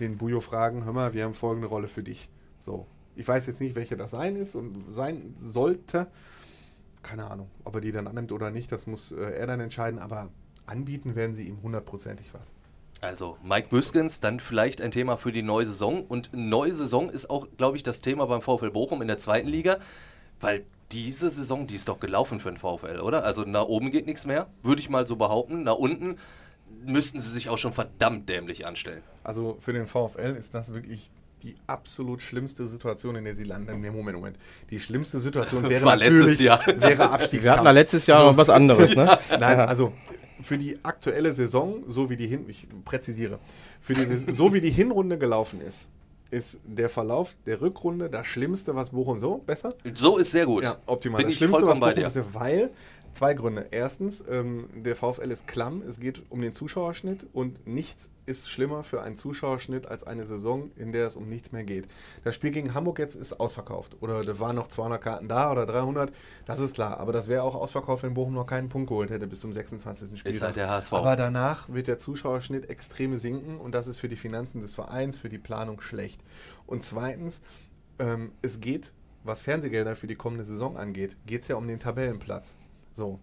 den 0.00 0.16
Bujo 0.16 0.40
fragen, 0.40 0.84
hör 0.84 0.92
mal, 0.92 1.12
wir 1.12 1.24
haben 1.24 1.34
folgende 1.34 1.68
Rolle 1.68 1.88
für 1.88 2.02
dich. 2.02 2.30
So. 2.62 2.86
Ich 3.16 3.26
weiß 3.26 3.46
jetzt 3.46 3.60
nicht, 3.60 3.74
welche 3.74 3.96
das 3.96 4.10
sein 4.10 4.36
ist 4.36 4.54
und 4.54 4.76
sein 4.94 5.34
sollte. 5.36 6.06
Keine 7.02 7.30
Ahnung, 7.30 7.48
ob 7.64 7.74
er 7.76 7.80
die 7.80 7.92
dann 7.92 8.06
annimmt 8.06 8.32
oder 8.32 8.50
nicht, 8.50 8.72
das 8.72 8.86
muss 8.86 9.12
äh, 9.12 9.20
er 9.20 9.46
dann 9.46 9.60
entscheiden, 9.60 9.98
aber 9.98 10.30
anbieten 10.66 11.14
werden 11.14 11.34
sie 11.34 11.44
ihm 11.44 11.62
hundertprozentig 11.62 12.32
was. 12.32 12.52
Also 13.00 13.36
Mike 13.42 13.68
Büskens, 13.68 14.20
dann 14.20 14.40
vielleicht 14.40 14.80
ein 14.80 14.90
Thema 14.90 15.16
für 15.16 15.30
die 15.30 15.42
neue 15.42 15.66
Saison. 15.66 16.04
Und 16.06 16.30
neue 16.32 16.72
Saison 16.72 17.10
ist 17.10 17.28
auch, 17.28 17.46
glaube 17.58 17.76
ich, 17.76 17.82
das 17.82 18.00
Thema 18.00 18.26
beim 18.26 18.40
VfL 18.40 18.70
Bochum 18.70 19.02
in 19.02 19.08
der 19.08 19.18
zweiten 19.18 19.48
Liga, 19.48 19.78
weil 20.40 20.64
diese 20.90 21.28
Saison, 21.28 21.66
die 21.66 21.74
ist 21.74 21.88
doch 21.88 22.00
gelaufen 22.00 22.40
für 22.40 22.50
den 22.50 22.58
VfL, 22.58 23.00
oder? 23.00 23.24
Also 23.24 23.42
nach 23.42 23.66
oben 23.66 23.90
geht 23.90 24.06
nichts 24.06 24.26
mehr, 24.26 24.46
würde 24.62 24.80
ich 24.80 24.88
mal 24.88 25.06
so 25.06 25.16
behaupten. 25.16 25.64
Nach 25.64 25.76
unten 25.76 26.16
müssten 26.84 27.20
sie 27.20 27.30
sich 27.30 27.48
auch 27.48 27.58
schon 27.58 27.72
verdammt 27.72 28.28
dämlich 28.28 28.66
anstellen. 28.66 29.02
Also 29.22 29.56
für 29.60 29.72
den 29.72 29.86
VfL 29.86 30.36
ist 30.38 30.54
das 30.54 30.72
wirklich 30.72 31.10
die 31.44 31.54
absolut 31.66 32.22
schlimmste 32.22 32.66
Situation, 32.66 33.16
in 33.16 33.24
der 33.24 33.34
sie 33.34 33.44
landen. 33.44 33.80
Nee, 33.80 33.90
Moment, 33.90 34.16
Moment. 34.16 34.36
Die 34.70 34.80
schlimmste 34.80 35.18
Situation 35.20 35.68
wäre 35.68 35.84
War 35.84 35.96
letztes 35.96 36.18
natürlich 36.20 36.38
Jahr. 36.40 36.66
wäre 36.66 36.80
Wir 36.80 36.88
hatten 36.88 36.98
da 36.98 37.10
Abstiegskampf. 37.10 37.72
letztes 37.72 38.06
Jahr 38.06 38.24
noch 38.24 38.36
was 38.36 38.50
anderes, 38.50 38.96
ne? 38.96 39.16
Nein, 39.38 39.60
also 39.60 39.92
für 40.40 40.58
die 40.58 40.78
aktuelle 40.82 41.32
Saison, 41.32 41.84
so 41.86 42.10
wie 42.10 42.16
die 42.16 42.26
Hin 42.26 42.44
ich 42.48 42.66
präzisiere, 42.84 43.38
für 43.80 43.94
die, 43.94 44.04
Saison- 44.04 44.34
so 44.34 44.52
wie 44.52 44.60
die 44.60 44.70
Hinrunde 44.70 45.16
gelaufen 45.18 45.60
ist, 45.60 45.88
ist 46.30 46.58
der 46.64 46.88
Verlauf 46.88 47.36
der 47.46 47.60
Rückrunde 47.60 48.10
das 48.10 48.26
Schlimmste, 48.26 48.74
was 48.74 48.90
Bochum 48.90 49.20
so 49.20 49.38
besser? 49.38 49.72
So 49.94 50.18
ist 50.18 50.32
sehr 50.32 50.46
gut. 50.46 50.64
Ja, 50.64 50.78
optimal. 50.86 51.18
Bin 51.18 51.26
das 51.26 51.32
ich 51.32 51.38
Schlimmste, 51.38 51.66
was 51.66 51.78
Bochum 51.78 51.94
dir. 51.94 52.04
bisher, 52.04 52.24
weil 52.34 52.70
Zwei 53.14 53.34
Gründe. 53.34 53.68
Erstens, 53.70 54.24
ähm, 54.28 54.62
der 54.74 54.96
VfL 54.96 55.30
ist 55.30 55.46
klamm, 55.46 55.82
es 55.88 56.00
geht 56.00 56.22
um 56.30 56.40
den 56.42 56.52
Zuschauerschnitt 56.52 57.28
und 57.32 57.64
nichts 57.64 58.10
ist 58.26 58.50
schlimmer 58.50 58.82
für 58.82 59.02
einen 59.02 59.16
Zuschauerschnitt 59.16 59.86
als 59.86 60.02
eine 60.02 60.24
Saison, 60.24 60.72
in 60.74 60.90
der 60.90 61.06
es 61.06 61.14
um 61.14 61.28
nichts 61.28 61.52
mehr 61.52 61.62
geht. 61.62 61.86
Das 62.24 62.34
Spiel 62.34 62.50
gegen 62.50 62.74
Hamburg 62.74 62.98
jetzt 62.98 63.14
ist 63.14 63.38
ausverkauft 63.38 63.96
oder 64.00 64.22
da 64.22 64.40
waren 64.40 64.56
noch 64.56 64.66
200 64.66 65.00
Karten 65.00 65.28
da 65.28 65.52
oder 65.52 65.64
300, 65.64 66.12
das 66.44 66.58
ist 66.58 66.74
klar. 66.74 66.98
Aber 66.98 67.12
das 67.12 67.28
wäre 67.28 67.44
auch 67.44 67.54
ausverkauft, 67.54 68.02
wenn 68.02 68.14
Bochum 68.14 68.34
noch 68.34 68.46
keinen 68.46 68.68
Punkt 68.68 68.88
geholt 68.88 69.10
hätte 69.10 69.28
bis 69.28 69.40
zum 69.40 69.52
26. 69.52 70.18
Spieltag. 70.18 70.42
halt 70.42 70.56
der 70.56 70.68
HSV. 70.70 70.92
Aber 70.94 71.14
danach 71.14 71.68
wird 71.68 71.86
der 71.86 72.00
Zuschauerschnitt 72.00 72.68
extrem 72.68 73.16
sinken 73.16 73.58
und 73.58 73.76
das 73.76 73.86
ist 73.86 74.00
für 74.00 74.08
die 74.08 74.16
Finanzen 74.16 74.60
des 74.60 74.74
Vereins, 74.74 75.18
für 75.18 75.28
die 75.28 75.38
Planung 75.38 75.80
schlecht. 75.80 76.20
Und 76.66 76.82
zweitens, 76.82 77.42
ähm, 78.00 78.32
es 78.42 78.60
geht, 78.60 78.92
was 79.22 79.40
Fernsehgelder 79.40 79.94
für 79.94 80.08
die 80.08 80.16
kommende 80.16 80.44
Saison 80.44 80.76
angeht, 80.76 81.16
geht 81.26 81.42
es 81.42 81.48
ja 81.48 81.54
um 81.54 81.68
den 81.68 81.78
Tabellenplatz. 81.78 82.56
So. 82.94 83.20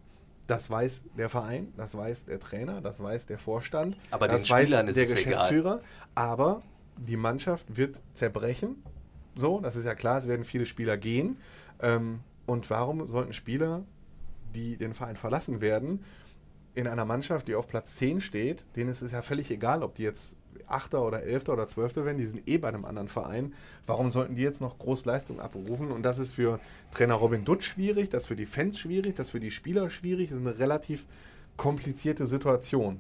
Das 0.48 0.70
weiß 0.70 1.06
der 1.18 1.30
Verein, 1.30 1.72
das 1.78 1.96
weiß 1.96 2.26
der 2.26 2.40
Trainer, 2.40 2.82
das 2.82 3.02
weiß 3.02 3.26
der 3.26 3.38
Vorstand, 3.38 3.96
Aber 4.10 4.28
das 4.28 4.50
weiß 4.50 4.70
der 4.70 4.88
es 4.88 4.98
egal. 4.98 5.16
Geschäftsführer. 5.16 5.80
Aber 6.14 6.60
die 6.98 7.16
Mannschaft 7.16 7.78
wird 7.78 8.02
zerbrechen. 8.14 8.84
So, 9.36 9.62
das 9.62 9.76
ist 9.76 9.86
ja 9.86 9.96
klar, 9.96 10.18
es 10.18 10.28
werden 10.28 10.44
viele 10.44 10.66
Spieler 10.66 10.98
gehen. 10.98 11.38
Ähm, 11.82 12.20
und 12.46 12.70
warum 12.70 13.06
sollten 13.08 13.32
Spieler, 13.32 13.84
die 14.54 14.76
den 14.76 14.94
Verein 14.94 15.16
verlassen 15.16 15.62
werden, 15.62 16.04
in 16.74 16.88
einer 16.88 17.06
Mannschaft, 17.06 17.48
die 17.48 17.56
auf 17.56 17.68
Platz 17.68 17.96
10 17.96 18.22
steht, 18.22 18.66
denen 18.76 18.90
ist 18.90 19.02
es 19.02 19.12
ja 19.12 19.22
völlig 19.22 19.52
egal, 19.52 19.84
ob 19.84 19.96
die 19.96 20.04
jetzt 20.04 20.36
Achter 20.68 21.06
oder 21.06 21.24
Elfter 21.24 21.54
oder 21.54 21.68
Zwölfter 21.68 22.06
werden, 22.06 22.18
die 22.18 22.26
sind 22.26 22.48
eh 22.48 22.58
bei 22.58 22.70
einem 22.70 22.86
anderen 22.86 23.08
Verein. 23.08 23.54
Warum 23.86 24.10
sollten 24.10 24.36
die 24.36 24.44
jetzt 24.44 24.62
noch 24.62 24.80
groß 24.80 25.06
Leistung 25.06 25.40
abrufen? 25.40 25.92
Und 25.92 26.04
das 26.04 26.20
ist 26.20 26.34
für 26.34 26.60
Trainer 26.92 27.16
Robin 27.16 27.46
Dutt 27.46 27.64
schwierig, 27.64 28.10
das 28.10 28.24
ist 28.24 28.28
für 28.28 28.36
die 28.36 28.46
Fans 28.46 28.80
schwierig, 28.80 29.16
das 29.16 29.28
ist 29.28 29.32
für 29.32 29.40
die 29.40 29.52
Spieler 29.52 29.90
schwierig. 29.90 30.30
Das 30.30 30.40
ist 30.40 30.46
eine 30.46 30.60
relativ 30.60 31.06
komplizierte 31.58 32.26
Situation. 32.26 33.00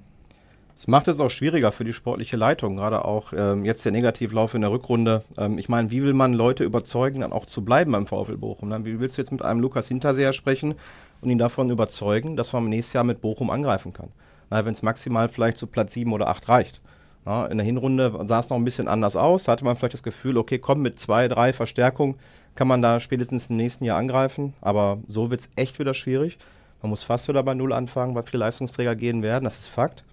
Es 0.75 0.87
macht 0.87 1.07
es 1.07 1.19
auch 1.19 1.29
schwieriger 1.29 1.71
für 1.71 1.83
die 1.83 1.93
sportliche 1.93 2.37
Leitung, 2.37 2.75
gerade 2.75 3.05
auch 3.05 3.33
ähm, 3.35 3.65
jetzt 3.65 3.85
der 3.85 3.91
Negativlauf 3.91 4.53
in 4.53 4.61
der 4.61 4.71
Rückrunde. 4.71 5.23
Ähm, 5.37 5.57
ich 5.57 5.69
meine, 5.69 5.91
wie 5.91 6.01
will 6.01 6.13
man 6.13 6.33
Leute 6.33 6.63
überzeugen, 6.63 7.21
dann 7.21 7.33
auch 7.33 7.45
zu 7.45 7.63
bleiben 7.63 7.91
beim 7.91 8.07
VfL 8.07 8.37
Bochum? 8.37 8.69
Ne? 8.69 8.83
Wie 8.83 8.99
willst 8.99 9.17
du 9.17 9.21
jetzt 9.21 9.31
mit 9.31 9.43
einem 9.43 9.59
Lukas 9.59 9.89
Hinterseher 9.89 10.33
sprechen 10.33 10.75
und 11.21 11.29
ihn 11.29 11.37
davon 11.37 11.69
überzeugen, 11.69 12.35
dass 12.35 12.51
man 12.53 12.67
nächstes 12.67 12.93
Jahr 12.93 13.03
mit 13.03 13.21
Bochum 13.21 13.49
angreifen 13.49 13.93
kann? 13.93 14.09
Wenn 14.49 14.73
es 14.73 14.81
maximal 14.81 15.29
vielleicht 15.29 15.57
zu 15.57 15.67
Platz 15.67 15.93
7 15.93 16.11
oder 16.11 16.27
8 16.27 16.49
reicht. 16.49 16.81
Ja, 17.25 17.45
in 17.45 17.57
der 17.57 17.65
Hinrunde 17.65 18.19
sah 18.25 18.39
es 18.39 18.49
noch 18.49 18.57
ein 18.57 18.63
bisschen 18.63 18.87
anders 18.87 19.15
aus. 19.15 19.43
Da 19.43 19.51
hatte 19.51 19.63
man 19.63 19.75
vielleicht 19.75 19.93
das 19.93 20.03
Gefühl, 20.03 20.37
okay, 20.37 20.57
komm, 20.57 20.81
mit 20.81 20.99
zwei, 20.99 21.27
drei 21.27 21.53
Verstärkungen 21.53 22.15
kann 22.55 22.67
man 22.67 22.81
da 22.81 22.99
spätestens 22.99 23.49
im 23.49 23.57
nächsten 23.57 23.85
Jahr 23.85 23.97
angreifen. 23.97 24.53
Aber 24.61 24.97
so 25.07 25.29
wird 25.29 25.41
es 25.41 25.49
echt 25.55 25.79
wieder 25.79 25.93
schwierig. 25.93 26.39
Man 26.81 26.89
muss 26.89 27.03
fast 27.03 27.27
wieder 27.27 27.43
bei 27.43 27.53
Null 27.53 27.73
anfangen, 27.73 28.15
weil 28.15 28.23
viele 28.23 28.39
Leistungsträger 28.39 28.95
gehen 28.95 29.21
werden. 29.21 29.43
Das 29.43 29.59
ist 29.59 29.67
Fakt. 29.67 30.03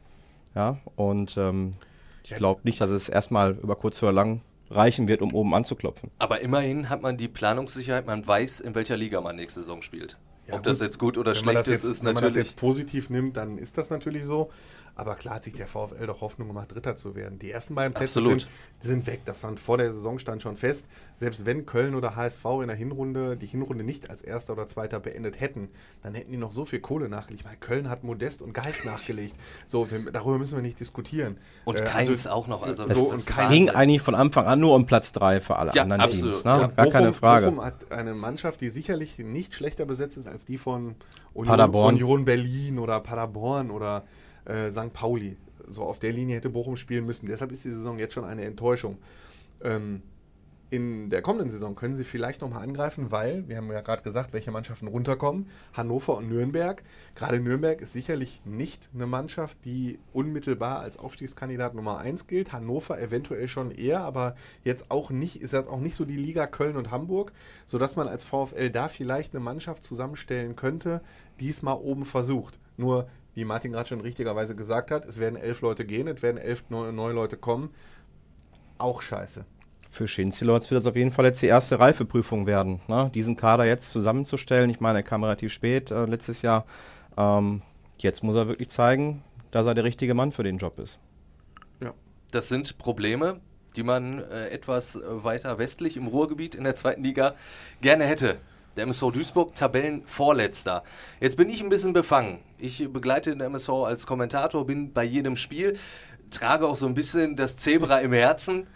Ja, 0.55 0.79
und 0.97 1.37
ähm, 1.39 1.75
ich 2.25 2.35
glaube 2.35 2.61
nicht, 2.65 2.81
dass 2.81 2.91
es 2.91 3.09
erstmal 3.09 3.53
über 3.53 3.77
kurz 3.77 4.03
oder 4.03 4.13
lang 4.13 4.43
reichen 4.71 5.09
wird, 5.09 5.23
um 5.23 5.33
oben 5.33 5.55
anzuklopfen. 5.55 6.11
Aber 6.19 6.41
immerhin 6.41 6.91
hat 6.91 7.01
man 7.01 7.17
die 7.17 7.29
Planungssicherheit, 7.29 8.07
man 8.07 8.27
weiß, 8.27 8.61
in 8.61 8.75
welcher 8.75 8.97
Liga 8.97 9.21
man 9.21 9.37
nächste 9.37 9.61
Saison 9.61 9.81
spielt. 9.81 10.19
Ja, 10.49 10.55
Ob 10.57 10.63
das 10.63 10.79
gut. 10.79 10.85
jetzt 10.87 10.99
gut 10.99 11.19
oder 11.19 11.35
schlecht 11.35 11.59
das 11.61 11.69
ist, 11.69 11.83
jetzt, 11.85 11.91
ist 11.91 12.01
Wenn 12.01 12.15
man 12.15 12.15
das 12.17 12.33
natürlich. 12.35 12.49
jetzt 12.49 12.57
positiv 12.57 13.11
nimmt, 13.11 13.37
dann 13.37 13.59
ist 13.59 13.77
das 13.79 13.91
natürlich 13.91 14.25
so. 14.25 14.51
Aber 14.95 15.15
klar 15.15 15.37
hat 15.37 15.45
sich 15.45 15.55
der 15.55 15.69
VfL 15.69 16.07
doch 16.09 16.23
Hoffnung 16.23 16.49
gemacht, 16.49 16.75
Dritter 16.75 16.97
zu 16.97 17.15
werden. 17.15 17.39
Die 17.39 17.53
ersten 17.53 17.77
beiden 17.77 17.95
Plätze 17.95 18.21
sind, 18.21 18.49
sind 18.81 19.07
weg. 19.07 19.21
Das 19.27 19.39
stand 19.39 19.61
vor 19.61 19.79
der 19.79 19.93
Saison 19.93 20.19
stand 20.19 20.43
schon 20.43 20.57
fest. 20.57 20.87
Selbst 21.15 21.47
wenn 21.47 21.67
Köln 21.67 21.95
oder 21.95 22.17
HSV 22.17 22.45
in 22.63 22.67
der 22.67 22.75
Hinrunde 22.77 23.37
die 23.37 23.47
Hinrunde 23.47 23.85
nicht 23.85 24.11
als 24.11 24.23
Erster 24.23 24.55
oder 24.55 24.67
Zweiter 24.67 24.99
beendet 24.99 25.39
hätten, 25.39 25.69
dann 26.03 26.15
hätten 26.15 26.33
die 26.33 26.37
noch 26.37 26.51
so 26.51 26.65
viel 26.65 26.81
Kohle 26.81 27.09
nachgelegt. 27.09 27.45
Weil 27.45 27.55
Köln 27.61 27.89
hat 27.89 28.03
Modest 28.03 28.43
und 28.43 28.53
Geist 28.55 28.85
nachgelegt. 28.87 29.37
So, 29.69 29.89
wir, 29.89 30.11
darüber 30.11 30.37
müssen 30.39 30.57
wir 30.57 30.63
nicht 30.63 30.81
diskutieren. 30.81 31.37
Und 31.65 31.79
Äh, 31.81 31.85
Keins 31.85 32.27
auch 32.27 32.49
noch. 32.49 32.65
Also 32.65 32.83
so, 32.83 32.89
das 32.89 32.99
und 32.99 33.15
ist 33.15 33.27
Keins- 33.27 33.53
Ging 33.53 33.71
eigentlich 33.71 34.03
von 34.03 34.17
Anfang 34.17 34.47
an 34.47 34.59
nur 34.59 34.75
um 34.75 34.87
Platz 34.87 35.13
3 35.13 35.41
für 35.41 35.55
alle 35.57 35.71
Ja, 35.75 35.83
anderen 35.83 36.01
absolut. 36.03 36.33
Teams. 36.33 36.45
Ne? 36.45 36.51
Ja, 36.51 36.67
Gar 36.67 36.91
keine 36.91 37.13
Frage. 37.13 37.47
Bochum 37.47 37.65
hat 37.65 37.93
eine 37.93 38.15
Mannschaft, 38.15 38.61
die 38.63 38.69
sicherlich 38.71 39.17
nicht 39.19 39.55
schlechter 39.55 39.87
besetzt 39.87 40.17
ist 40.19 40.27
als 40.27 40.38
die 40.45 40.59
von 40.59 40.95
Union, 41.35 41.51
Paderborn. 41.51 41.95
Union 41.95 42.25
Berlin 42.25 42.79
oder 42.79 43.01
Paderborn 43.01 43.71
oder 43.71 44.05
äh, 44.45 44.71
St. 44.71 44.93
Pauli. 44.93 45.37
So 45.69 45.83
auf 45.85 45.99
der 45.99 46.13
Linie 46.13 46.37
hätte 46.37 46.51
Bochum 46.51 46.77
spielen 46.77 47.05
müssen. 47.05 47.27
Deshalb 47.27 47.53
ist 47.53 47.65
die 47.65 47.73
Saison 47.73 47.99
jetzt 47.99 48.15
schon 48.15 48.25
eine 48.25 48.45
Enttäuschung. 48.45 48.99
Ähm, 49.63 50.03
in 50.71 51.09
der 51.09 51.23
kommenden 51.23 51.49
Saison 51.49 51.75
können 51.75 51.95
sie 51.95 52.05
vielleicht 52.05 52.43
nochmal 52.43 52.63
angreifen, 52.63 53.11
weil, 53.11 53.49
wir 53.49 53.57
haben 53.57 53.71
ja 53.73 53.81
gerade 53.81 54.03
gesagt, 54.03 54.35
welche 54.35 54.51
Mannschaften 54.51 54.87
runterkommen. 54.87 55.49
Hannover 55.73 56.19
und 56.19 56.29
Nürnberg. 56.29 56.83
Gerade 57.15 57.41
Nürnberg 57.41 57.81
ist 57.81 57.95
sicherlich 57.95 58.43
nicht 58.45 58.91
eine 58.95 59.07
Mannschaft, 59.07 59.65
die 59.65 59.99
unmittelbar 60.13 60.81
als 60.81 60.99
Aufstiegskandidat 60.99 61.75
Nummer 61.75 61.99
1 61.99 62.27
gilt. 62.27 62.53
Hannover 62.53 63.01
eventuell 63.01 63.49
schon 63.49 63.71
eher, 63.71 64.03
aber 64.03 64.35
jetzt 64.63 64.91
auch 64.91 65.11
nicht, 65.11 65.41
ist 65.41 65.53
jetzt 65.53 65.71
auch 65.71 65.81
nicht 65.81 65.97
so 65.97 66.05
die 66.05 66.17
Liga 66.17 66.47
Köln 66.47 66.77
und 66.77 66.91
Hamburg, 66.91 67.33
sodass 67.65 67.97
man 67.97 68.07
als 68.07 68.25
VfL 68.25 68.71
da 68.71 68.89
vielleicht 68.89 69.35
eine 69.35 69.43
Mannschaft 69.43 69.83
zusammenstellen 69.83 70.55
könnte, 70.55 71.01
die 71.41 71.49
es 71.49 71.63
mal 71.63 71.73
oben 71.73 72.05
versucht. 72.05 72.59
Nur, 72.77 73.09
wie 73.35 73.47
Martin 73.47 73.73
gerade 73.73 73.89
schon 73.89 74.03
richtigerweise 74.03 74.55
gesagt 74.55 74.91
hat, 74.91 75.07
es 75.07 75.19
werden 75.19 75.37
elf 75.37 75.63
Leute 75.63 75.87
gehen, 75.87 76.09
es 76.09 76.21
werden 76.21 76.37
elf 76.37 76.65
neue, 76.69 76.93
neue 76.93 77.15
Leute 77.15 77.39
kommen. 77.39 77.71
Auch 78.77 79.01
scheiße. 79.01 79.47
Für 79.91 80.07
Schinzilords 80.07 80.71
wird 80.71 80.83
das 80.83 80.91
auf 80.91 80.97
jeden 80.97 81.13
Fall 81.13 81.25
jetzt 81.25 81.41
die 81.43 81.47
erste 81.47 81.79
Reifeprüfung 81.81 82.47
werden, 82.47 82.81
ne? 82.89 83.11
diesen 83.15 83.37
Kader 83.37 83.65
jetzt 83.65 83.91
zusammenzustellen. 83.91 84.69
Ich 84.71 84.81
meine, 84.81 84.99
er 85.01 85.03
kam 85.03 85.25
relativ 85.25 85.53
spät 85.53 85.91
äh, 85.91 86.05
letztes 86.05 86.43
Jahr. 86.43 86.67
Ähm, 87.17 87.63
jetzt 87.99 88.23
muss 88.23 88.37
er 88.37 88.49
wirklich 88.49 88.69
zeigen, 88.69 89.23
dass 89.51 89.67
er 89.67 89.75
der 89.75 89.85
richtige 89.85 90.15
Mann 90.15 90.31
für 90.31 90.43
den 90.43 90.59
Job 90.59 90.79
ist. 90.79 91.01
Das 92.31 92.49
sind 92.49 92.77
Probleme, 92.77 93.41
die 93.75 93.83
man 93.83 94.19
äh, 94.19 94.49
etwas 94.49 95.01
weiter 95.03 95.59
westlich 95.59 95.97
im 95.97 96.07
Ruhrgebiet 96.07 96.55
in 96.55 96.65
der 96.65 96.77
zweiten 96.77 97.03
Liga 97.03 97.35
gerne 97.81 98.05
hätte. 98.05 98.39
Der 98.77 98.83
MSV 98.83 99.11
Duisburg, 99.13 99.55
Tabellenvorletzter. 99.55 100.85
Jetzt 101.21 101.39
bin 101.39 101.49
ich 101.49 101.63
ein 101.63 101.71
bisschen 101.71 101.95
befangen. 101.95 102.41
Ich 102.59 102.87
begleite 102.93 103.31
den 103.31 103.41
MSV 103.41 103.71
als 103.71 104.07
Kommentator, 104.07 104.67
bin 104.67 104.93
bei 104.93 105.05
jedem 105.05 105.37
Spiel, 105.37 105.79
trage 106.31 106.69
auch 106.69 106.77
so 106.77 106.87
ein 106.87 106.95
bisschen 106.95 107.35
das 107.35 107.57
Zebra 107.57 108.01
im 108.01 108.13
Herzen. 108.13 108.67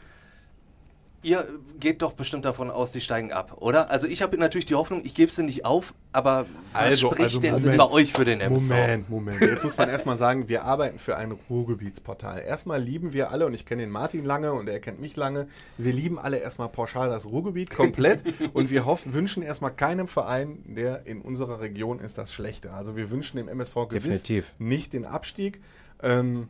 Ihr 1.24 1.48
geht 1.78 2.02
doch 2.02 2.14
bestimmt 2.14 2.44
davon 2.44 2.68
aus, 2.70 2.90
die 2.90 3.00
steigen 3.00 3.32
ab, 3.32 3.56
oder? 3.60 3.90
Also 3.90 4.08
ich 4.08 4.22
habe 4.22 4.36
natürlich 4.38 4.64
die 4.66 4.74
Hoffnung, 4.74 5.02
ich 5.04 5.14
gebe 5.14 5.30
sie 5.30 5.44
nicht 5.44 5.64
auf, 5.64 5.94
aber 6.10 6.46
was 6.72 6.82
Also- 6.82 7.10
spricht 7.10 7.22
also 7.22 7.40
denn 7.40 7.52
Moment. 7.54 7.78
bei 7.78 7.88
euch 7.90 8.12
für 8.12 8.24
den 8.24 8.40
MSV? 8.40 8.68
Moment, 8.68 9.08
Moment. 9.10 9.40
Jetzt 9.40 9.62
muss 9.62 9.76
man 9.76 9.88
erstmal 9.88 10.16
sagen, 10.16 10.48
wir 10.48 10.64
arbeiten 10.64 10.98
für 10.98 11.16
ein 11.16 11.30
Ruhrgebietsportal. 11.48 12.40
Erstmal 12.40 12.80
lieben 12.82 13.12
wir 13.12 13.30
alle, 13.30 13.46
und 13.46 13.54
ich 13.54 13.66
kenne 13.66 13.82
den 13.82 13.90
Martin 13.90 14.24
lange 14.24 14.52
und 14.52 14.68
er 14.68 14.80
kennt 14.80 15.00
mich 15.00 15.14
lange, 15.16 15.46
wir 15.78 15.92
lieben 15.92 16.18
alle 16.18 16.38
erstmal 16.38 16.68
pauschal 16.68 17.08
das 17.08 17.26
Ruhrgebiet 17.30 17.70
komplett 17.70 18.24
und 18.52 18.70
wir 18.70 18.84
hoffen, 18.84 19.12
wünschen 19.12 19.44
erstmal 19.44 19.70
keinem 19.72 20.08
Verein, 20.08 20.58
der 20.66 21.06
in 21.06 21.20
unserer 21.22 21.60
Region 21.60 22.00
ist, 22.00 22.18
das 22.18 22.32
Schlechte. 22.32 22.72
Also 22.72 22.96
wir 22.96 23.10
wünschen 23.12 23.36
dem 23.36 23.48
MSV 23.48 23.74
gewiss 23.88 24.22
Definitiv. 24.24 24.52
nicht 24.58 24.92
den 24.92 25.04
Abstieg. 25.04 25.60
Ähm, 26.02 26.48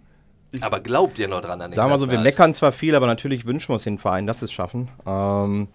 ich, 0.53 0.63
Aber 0.63 0.81
glaubt 0.81 1.19
ihr 1.19 1.29
noch 1.29 1.41
dran 1.41 1.61
an 1.61 1.71
den 1.71 1.77
Sagen 1.77 1.91
wir 1.91 1.99
so, 1.99 2.11
wir 2.11 2.19
meckern 2.19 2.53
zwar 2.55 2.73
viel, 2.73 2.95
aber 2.95 3.07
natürlich 3.07 3.47
wünschen 3.47 3.71
wir 3.71 3.75
uns 3.75 3.85
den 3.85 3.99
Verein, 3.99 4.27
dass 4.27 4.41
sie 4.41 4.45
es 4.45 4.53
schaffen. 4.53 4.89
Ähm, 5.07 5.69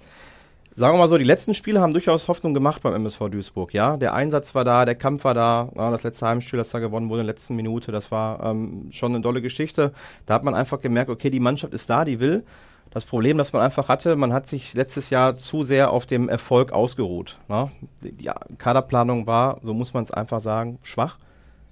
sagen 0.76 0.94
wir 0.94 1.00
mal 1.00 1.08
so, 1.08 1.18
die 1.18 1.24
letzten 1.24 1.56
Spiele 1.56 1.82
haben 1.82 1.94
durchaus 1.94 2.28
Hoffnung 2.28 2.54
gemacht 2.54 2.84
beim 2.84 2.94
MSV 2.94 3.30
Duisburg. 3.30 3.74
Ja, 3.74 3.98
der 3.98 4.14
Einsatz 4.14 4.54
war 4.54 4.64
da, 4.64 4.86
der 4.86 4.94
Kampf 4.94 5.24
war 5.24 5.34
da. 5.34 5.70
Ja, 5.76 5.90
das 5.90 6.04
letzte 6.04 6.28
Heimspiel, 6.28 6.58
das 6.58 6.70
da 6.70 6.78
gewonnen 6.78 7.10
wurde 7.10 7.22
in 7.22 7.28
der 7.28 7.34
letzten 7.34 7.56
Minute, 7.56 7.92
das 7.92 8.12
war 8.12 8.44
ähm, 8.44 8.88
schon 8.92 9.16
eine 9.16 9.24
tolle 9.24 9.42
Geschichte. 9.42 9.92
Da 10.28 10.36
hat 10.36 10.44
man 10.44 10.54
einfach 10.54 10.80
gemerkt, 10.80 11.10
okay, 11.10 11.32
die 11.32 11.40
Mannschaft 11.40 11.74
ist 11.74 11.90
da, 11.90 12.06
die 12.06 12.20
will. 12.20 12.44
Das 12.92 13.04
Problem, 13.04 13.38
das 13.38 13.52
man 13.54 13.64
einfach 13.64 13.90
hatte, 13.90 14.16
man 14.16 14.32
hat 14.32 14.48
sich 14.48 14.74
letztes 14.74 15.10
Jahr 15.10 15.38
zu 15.38 15.64
sehr 15.64 15.92
auf 15.92 16.06
dem 16.06 16.30
Erfolg 16.30 16.72
ausgeruht. 16.72 17.38
Ne? 17.50 17.72
Die 18.04 18.12
die 18.12 18.30
Kaderplanung 18.58 19.28
war, 19.28 19.60
so 19.64 19.74
muss 19.74 19.94
man 19.94 20.04
es 20.04 20.12
einfach 20.12 20.40
sagen, 20.40 20.80
schwach. 20.84 21.18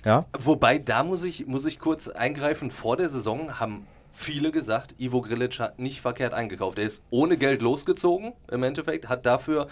Ja, 0.05 0.25
Wobei, 0.37 0.77
da 0.77 1.03
muss 1.03 1.23
ich, 1.23 1.47
muss 1.47 1.65
ich 1.65 1.79
kurz 1.79 2.07
eingreifen. 2.07 2.71
Vor 2.71 2.95
der 2.95 3.09
Saison 3.09 3.59
haben 3.59 3.87
viele 4.13 4.51
gesagt, 4.51 4.95
Ivo 4.99 5.21
Grilic 5.21 5.59
hat 5.59 5.79
nicht 5.79 5.99
verkehrt 6.01 6.33
eingekauft. 6.33 6.77
Er 6.79 6.85
ist 6.85 7.03
ohne 7.09 7.37
Geld 7.37 7.61
losgezogen, 7.61 8.33
im 8.51 8.63
Endeffekt, 8.63 9.09
hat 9.09 9.25
dafür 9.25 9.67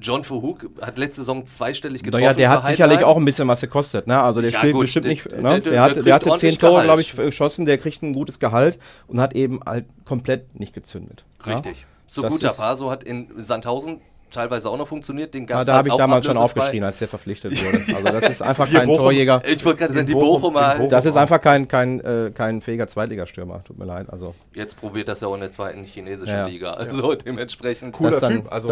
John 0.00 0.24
Verhoek, 0.24 0.70
hat 0.80 0.98
letzte 0.98 1.20
Saison 1.22 1.44
zweistellig 1.46 2.02
getroffen. 2.02 2.22
Naja, 2.24 2.34
der 2.34 2.50
hat 2.50 2.66
sicherlich 2.66 3.04
auch 3.04 3.16
ein 3.16 3.24
bisschen 3.24 3.46
was 3.46 3.60
gekostet. 3.60 4.06
Ne? 4.08 4.20
Also 4.20 4.40
der 4.40 4.50
Ja, 4.50 4.58
spielt 4.58 4.72
gut, 4.74 4.82
bestimmt 4.82 5.04
der- 5.04 5.10
nicht. 5.12 5.24
der- 5.30 5.36
Ne? 5.42 5.42
der- 5.42 5.60
Der, 5.60 5.72
der 5.72 5.82
hatte, 5.82 5.94
kriegt 5.94 6.06
der 6.06 6.14
hatte 6.14 6.36
zehn 6.38 6.58
Tore, 6.58 6.82
glaube 6.84 7.00
ich, 7.00 7.14
geschossen. 7.14 7.64
Der 7.66 7.78
kriegt 7.78 8.02
ein 8.02 8.12
gutes 8.12 8.38
Gehalt 8.40 8.78
und 9.06 9.20
hat 9.20 9.34
eben 9.34 9.60
halt 9.64 9.84
komplett 10.04 10.58
nicht 10.58 10.72
gezündet. 10.72 11.24
Richtig. 11.46 11.86
So 12.06 12.22
Das 12.22 12.32
guter 12.32 12.50
Paso 12.52 12.90
hat 12.90 13.04
in 13.04 13.28
Sandhausen 13.36 14.00
teilweise 14.34 14.68
auch 14.68 14.76
noch 14.76 14.88
funktioniert. 14.88 15.32
Den 15.34 15.42
Ja, 15.42 15.46
gab's 15.56 15.66
da 15.66 15.72
halt 15.72 15.78
habe 15.78 15.88
ich 15.88 15.94
damals 15.94 16.26
schon 16.26 16.36
aufgeschrien, 16.36 16.84
als 16.84 16.98
der 16.98 17.08
verpflichtet 17.08 17.52
wurde. 17.64 17.84
Also 17.96 18.20
das 18.20 18.30
ist 18.30 18.42
einfach 18.42 18.70
kein 18.70 18.86
Bochum- 18.88 18.96
Torjäger. 18.98 19.42
Ich 19.46 19.64
wollte 19.64 19.78
gerade 19.80 19.92
sagen, 19.94 20.00
In 20.00 20.06
die 20.06 20.14
Bochum- 20.14 20.40
Bochumer, 20.52 20.74
Bochum- 20.76 20.88
Das 20.90 21.04
ist 21.06 21.16
einfach 21.16 21.40
kein, 21.40 21.68
kein, 21.68 22.00
äh, 22.00 22.30
kein 22.34 22.60
fähiger 22.60 22.86
Zweitligastürmer. 22.88 23.62
Tut 23.64 23.78
mir 23.78 23.84
leid. 23.84 24.06
Also 24.10 24.34
jetzt 24.54 24.78
probiert 24.78 25.08
das 25.08 25.20
ja 25.20 25.28
auch 25.28 25.34
in 25.34 25.40
der 25.40 25.50
zweiten 25.52 25.84
chinesischen 25.84 26.34
Ja. 26.34 26.46
Liga. 26.46 26.72
Also 26.74 27.14
dementsprechend. 27.14 27.92
Cooler 27.94 28.20
dann- 28.20 28.32
Typ, 28.42 28.52
also 28.52 28.68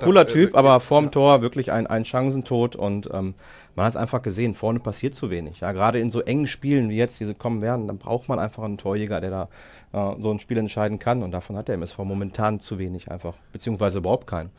cooler 0.00 0.20
hat, 0.20 0.30
äh, 0.30 0.32
Typ, 0.32 0.56
aber 0.56 0.80
vorm 0.80 1.10
Tor 1.10 1.40
wirklich 1.42 1.70
ein, 1.72 1.86
ein 1.86 2.04
Chancentod 2.04 2.76
und 2.76 3.08
ähm, 3.12 3.34
man 3.76 3.86
hat 3.86 3.94
es 3.94 3.96
einfach 3.96 4.22
gesehen, 4.22 4.54
vorne 4.54 4.80
passiert 4.80 5.14
zu 5.14 5.30
wenig. 5.30 5.60
Ja, 5.60 5.72
gerade 5.72 5.98
in 5.98 6.10
so 6.10 6.20
engen 6.20 6.46
Spielen 6.46 6.90
wie 6.90 6.96
jetzt, 6.96 7.20
diese 7.20 7.34
kommen 7.34 7.62
werden, 7.62 7.86
dann 7.86 7.98
braucht 7.98 8.28
man 8.28 8.38
einfach 8.38 8.62
einen 8.62 8.78
Torjäger, 8.78 9.20
der 9.20 9.30
da 9.30 9.48
äh, 9.94 10.20
so 10.20 10.30
ein 10.32 10.38
Spiel 10.38 10.58
entscheiden 10.58 10.98
kann. 10.98 11.22
Und 11.22 11.30
davon 11.30 11.56
hat 11.56 11.68
der 11.68 11.76
MSV 11.76 11.98
momentan 11.98 12.60
zu 12.60 12.78
wenig 12.78 13.10
einfach, 13.10 13.34
beziehungsweise 13.52 13.98
überhaupt 13.98 14.26
keinen. 14.26 14.50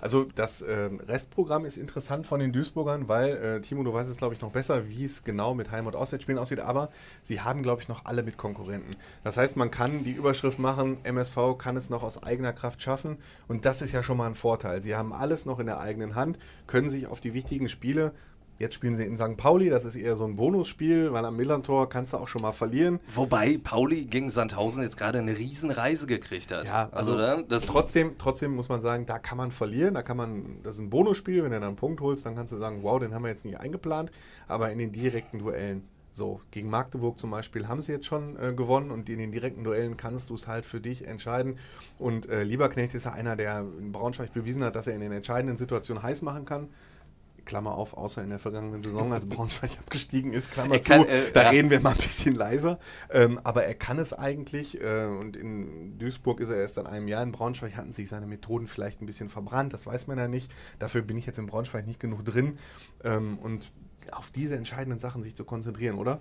Also 0.00 0.26
das 0.34 0.64
ähm, 0.66 1.00
Restprogramm 1.00 1.64
ist 1.64 1.76
interessant 1.76 2.26
von 2.26 2.40
den 2.40 2.52
Duisburgern, 2.52 3.08
weil, 3.08 3.36
äh, 3.36 3.60
Timo, 3.60 3.82
du 3.82 3.92
weißt 3.92 4.10
es, 4.10 4.16
glaube 4.16 4.34
ich, 4.34 4.40
noch 4.40 4.50
besser, 4.50 4.88
wie 4.88 5.04
es 5.04 5.24
genau 5.24 5.54
mit 5.54 5.70
Heim- 5.70 5.86
und 5.86 5.94
Auswärtsspielen 5.94 6.38
aussieht, 6.38 6.60
aber 6.60 6.88
sie 7.22 7.40
haben, 7.40 7.62
glaube 7.62 7.82
ich, 7.82 7.88
noch 7.88 8.06
alle 8.06 8.22
mit 8.22 8.38
Konkurrenten. 8.38 8.96
Das 9.24 9.36
heißt, 9.36 9.56
man 9.56 9.70
kann 9.70 10.04
die 10.04 10.12
Überschrift 10.12 10.58
machen, 10.58 10.98
MSV 11.04 11.58
kann 11.58 11.76
es 11.76 11.90
noch 11.90 12.02
aus 12.02 12.22
eigener 12.22 12.52
Kraft 12.52 12.82
schaffen 12.82 13.18
und 13.46 13.64
das 13.66 13.82
ist 13.82 13.92
ja 13.92 14.02
schon 14.02 14.16
mal 14.16 14.26
ein 14.26 14.34
Vorteil. 14.34 14.80
Sie 14.80 14.96
haben 14.96 15.12
alles 15.12 15.44
noch 15.44 15.58
in 15.58 15.66
der 15.66 15.80
eigenen 15.80 16.14
Hand, 16.14 16.38
können 16.66 16.88
sich 16.88 17.06
auf 17.06 17.20
die 17.20 17.34
wichtigen 17.34 17.68
Spiele 17.68 18.12
Jetzt 18.58 18.74
spielen 18.74 18.96
sie 18.96 19.04
in 19.04 19.16
St. 19.16 19.36
Pauli, 19.36 19.70
das 19.70 19.84
ist 19.84 19.94
eher 19.94 20.16
so 20.16 20.24
ein 20.24 20.34
Bonusspiel, 20.34 21.12
weil 21.12 21.24
am 21.24 21.36
Millantor 21.36 21.88
kannst 21.88 22.12
du 22.12 22.16
auch 22.16 22.26
schon 22.26 22.42
mal 22.42 22.52
verlieren. 22.52 22.98
Wobei 23.14 23.58
Pauli 23.62 24.06
gegen 24.06 24.30
Sandhausen 24.30 24.82
jetzt 24.82 24.96
gerade 24.96 25.20
eine 25.20 25.38
Riesenreise 25.38 26.06
gekriegt 26.08 26.50
hat. 26.50 26.66
Ja, 26.66 26.88
also, 26.90 27.14
ne, 27.14 27.44
das 27.48 27.66
trotzdem, 27.66 28.16
trotzdem 28.18 28.56
muss 28.56 28.68
man 28.68 28.82
sagen, 28.82 29.06
da 29.06 29.20
kann 29.20 29.38
man 29.38 29.52
verlieren, 29.52 29.94
da 29.94 30.02
kann 30.02 30.16
man, 30.16 30.60
das 30.64 30.74
ist 30.74 30.80
ein 30.80 30.90
Bonusspiel, 30.90 31.44
wenn 31.44 31.52
du 31.52 31.60
dann 31.60 31.68
einen 31.68 31.76
Punkt 31.76 32.00
holst, 32.00 32.26
dann 32.26 32.34
kannst 32.34 32.52
du 32.52 32.56
sagen, 32.56 32.82
wow, 32.82 32.98
den 32.98 33.14
haben 33.14 33.22
wir 33.22 33.28
jetzt 33.28 33.44
nicht 33.44 33.60
eingeplant, 33.60 34.10
aber 34.48 34.72
in 34.72 34.78
den 34.78 34.90
direkten 34.90 35.38
Duellen, 35.38 35.84
so, 36.12 36.40
gegen 36.50 36.68
Magdeburg 36.68 37.16
zum 37.16 37.30
Beispiel 37.30 37.68
haben 37.68 37.80
sie 37.80 37.92
jetzt 37.92 38.06
schon 38.06 38.36
äh, 38.36 38.52
gewonnen 38.52 38.90
und 38.90 39.08
in 39.08 39.18
den 39.18 39.30
direkten 39.30 39.62
Duellen 39.62 39.96
kannst 39.96 40.30
du 40.30 40.34
es 40.34 40.48
halt 40.48 40.66
für 40.66 40.80
dich 40.80 41.06
entscheiden. 41.06 41.58
Und 41.96 42.28
äh, 42.28 42.42
Lieberknecht 42.42 42.94
ist 42.94 43.04
ja 43.04 43.12
einer, 43.12 43.36
der 43.36 43.64
in 43.78 43.92
Braunschweig 43.92 44.32
bewiesen 44.32 44.64
hat, 44.64 44.74
dass 44.74 44.88
er 44.88 44.94
in 44.94 45.00
den 45.00 45.12
entscheidenden 45.12 45.56
Situationen 45.56 46.02
heiß 46.02 46.22
machen 46.22 46.44
kann. 46.44 46.68
Klammer 47.48 47.74
auf, 47.74 47.94
außer 47.94 48.22
in 48.22 48.30
der 48.30 48.38
vergangenen 48.38 48.82
Saison, 48.82 49.12
als 49.12 49.26
Braunschweig 49.28 49.70
abgestiegen 49.80 50.32
ist, 50.32 50.52
Klammer 50.52 50.74
Er 50.74 50.80
kann, 50.80 51.02
zu. 51.02 51.08
äh, 51.08 51.32
da 51.32 51.44
ja. 51.44 51.48
reden 51.50 51.70
wir 51.70 51.80
mal 51.80 51.90
ein 51.90 51.96
bisschen 51.96 52.34
leiser. 52.36 52.78
Ähm, 53.10 53.40
aber 53.42 53.64
er 53.64 53.74
kann 53.74 53.98
es 53.98 54.12
eigentlich. 54.12 54.80
Äh, 54.80 55.06
und 55.06 55.36
in 55.36 55.98
Duisburg 55.98 56.38
ist 56.38 56.50
er 56.50 56.56
erst 56.56 56.76
seit 56.76 56.86
einem 56.86 57.08
Jahr. 57.08 57.22
In 57.22 57.32
Braunschweig 57.32 57.76
hatten 57.76 57.92
sich 57.92 58.08
seine 58.08 58.26
Methoden 58.26 58.68
vielleicht 58.68 59.02
ein 59.02 59.06
bisschen 59.06 59.30
verbrannt. 59.30 59.72
Das 59.72 59.86
weiß 59.86 60.06
man 60.06 60.18
ja 60.18 60.28
nicht. 60.28 60.52
Dafür 60.78 61.02
bin 61.02 61.16
ich 61.16 61.26
jetzt 61.26 61.38
in 61.38 61.46
Braunschweig 61.46 61.86
nicht 61.86 61.98
genug 61.98 62.24
drin. 62.24 62.58
Ähm, 63.02 63.38
und 63.38 63.72
auf 64.12 64.30
diese 64.30 64.54
entscheidenden 64.54 65.00
Sachen 65.00 65.22
sich 65.22 65.34
zu 65.34 65.44
konzentrieren, 65.44 65.96
oder? 65.96 66.20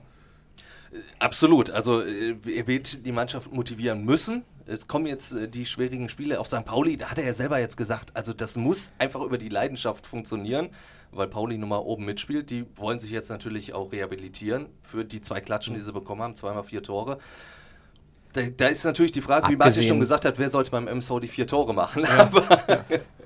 Absolut. 1.20 1.70
Also 1.70 2.02
äh, 2.02 2.36
er 2.46 2.68
wird 2.68 3.06
die 3.06 3.12
Mannschaft 3.12 3.52
motivieren 3.52 4.06
müssen. 4.06 4.44
Es 4.66 4.88
kommen 4.88 5.06
jetzt 5.06 5.34
äh, 5.34 5.48
die 5.48 5.66
schwierigen 5.66 6.10
Spiele 6.10 6.40
auf 6.40 6.48
St. 6.48 6.66
Pauli. 6.66 6.98
Da 6.98 7.12
hat 7.12 7.18
er 7.18 7.26
ja 7.26 7.34
selber 7.34 7.60
jetzt 7.60 7.78
gesagt, 7.78 8.16
also 8.16 8.34
das 8.34 8.58
muss 8.58 8.92
einfach 8.98 9.22
über 9.22 9.38
die 9.38 9.50
Leidenschaft 9.50 10.06
funktionieren, 10.06 10.70
weil 11.12 11.28
Pauli 11.28 11.58
nun 11.58 11.70
mal 11.70 11.78
oben 11.78 12.06
mitspielt. 12.06 12.50
Die 12.50 12.66
wollen 12.76 13.00
sich 13.00 13.12
jetzt 13.12 13.30
natürlich 13.30 13.74
auch 13.74 13.92
rehabilitieren 13.92 14.68
für 14.84 15.06
die 15.06 15.22
zwei 15.22 15.42
Klatschen, 15.42 15.74
die 15.74 15.82
sie 15.82 15.94
bekommen 15.94 16.22
haben, 16.22 16.36
zweimal 16.36 16.64
vier 16.64 16.84
Tore. 16.84 17.18
Da, 18.38 18.44
da 18.56 18.68
ist 18.68 18.84
natürlich 18.86 19.12
die 19.12 19.22
Frage, 19.22 19.48
wie 19.50 19.56
Martin 19.56 19.62
Abgesehen- 19.74 19.88
schon 19.90 20.00
gesagt 20.00 20.26
hat, 20.26 20.38
wer 20.38 20.50
sollte 20.50 20.72
beim 20.72 20.88
MSV 20.88 21.20
die 21.22 21.28
vier 21.28 21.48
Tore 21.48 21.74
machen? 21.74 22.06
Aber 22.18 22.44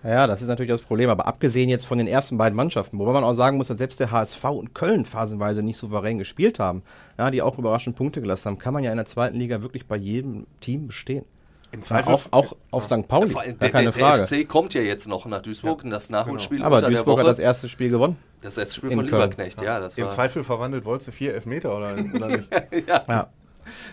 Ja, 0.04 0.26
das 0.26 0.42
ist 0.42 0.48
natürlich 0.48 0.72
das 0.72 0.82
Problem. 0.82 1.10
Aber 1.10 1.28
abgesehen 1.28 1.70
jetzt 1.70 1.86
von 1.86 1.98
den 1.98 2.08
ersten 2.08 2.38
beiden 2.38 2.56
Mannschaften, 2.56 2.98
wobei 2.98 3.12
man 3.12 3.24
auch 3.24 3.34
sagen 3.34 3.58
muss, 3.58 3.68
dass 3.68 3.78
selbst 3.78 4.00
der 4.00 4.10
HSV 4.12 4.44
und 4.46 4.74
Köln 4.74 5.06
phasenweise 5.06 5.62
nicht 5.64 5.78
souverän 5.78 6.18
gespielt 6.18 6.60
haben, 6.60 6.82
ja, 7.20 7.30
die 7.30 7.42
auch 7.42 7.58
überraschend 7.60 7.96
Punkte 7.96 8.22
gelassen 8.22 8.48
haben, 8.50 8.58
kann 8.58 8.74
man 8.74 8.84
ja 8.84 8.92
in 8.92 8.98
der 8.98 9.06
zweiten 9.06 9.38
Liga 9.38 9.62
wirklich 9.62 9.86
bei 9.86 9.98
jedem 9.98 10.48
Team 10.60 10.88
bestehen. 10.88 11.26
Im 11.74 11.82
Ja, 11.82 12.06
auch, 12.08 12.24
auch 12.32 12.56
auf 12.72 12.86
St. 12.86 13.08
Pauli, 13.08 13.30
vor 13.30 13.42
allem 13.42 13.52
gar 13.52 13.60
der, 13.60 13.70
keine 13.70 13.92
der, 13.92 13.94
Frage. 13.94 14.26
der 14.28 14.40
FC 14.40 14.48
kommt 14.48 14.74
ja 14.74 14.82
jetzt 14.82 15.08
noch 15.08 15.26
nach 15.26 15.42
Duisburg, 15.42 15.84
das 15.90 16.10
Nachholspiel 16.10 16.62
Aber 16.64 16.78
unter 16.78 16.90
Duisburg 16.90 17.16
der 17.18 17.26
hat 17.26 17.32
das 17.32 17.40
erste 17.40 17.70
Spiel 17.70 17.90
gewonnen. 17.90 18.18
Das 18.42 18.58
erste 18.58 18.76
Spiel 18.76 18.92
in 18.92 18.98
von 18.98 19.06
Köln. 19.06 19.22
Lieberknecht, 19.22 19.62
ja. 19.62 19.80
das 19.80 19.98
Im 19.98 20.04
war, 20.06 20.10
Zweifel 20.10 20.44
verwandelt 20.44 20.84
Wolze 20.84 21.12
vier 21.14 21.34
Elfmeter 21.34 21.78
oder, 21.78 21.96
oder 22.14 22.28
nicht? 22.28 22.48
Ja. 22.88 23.30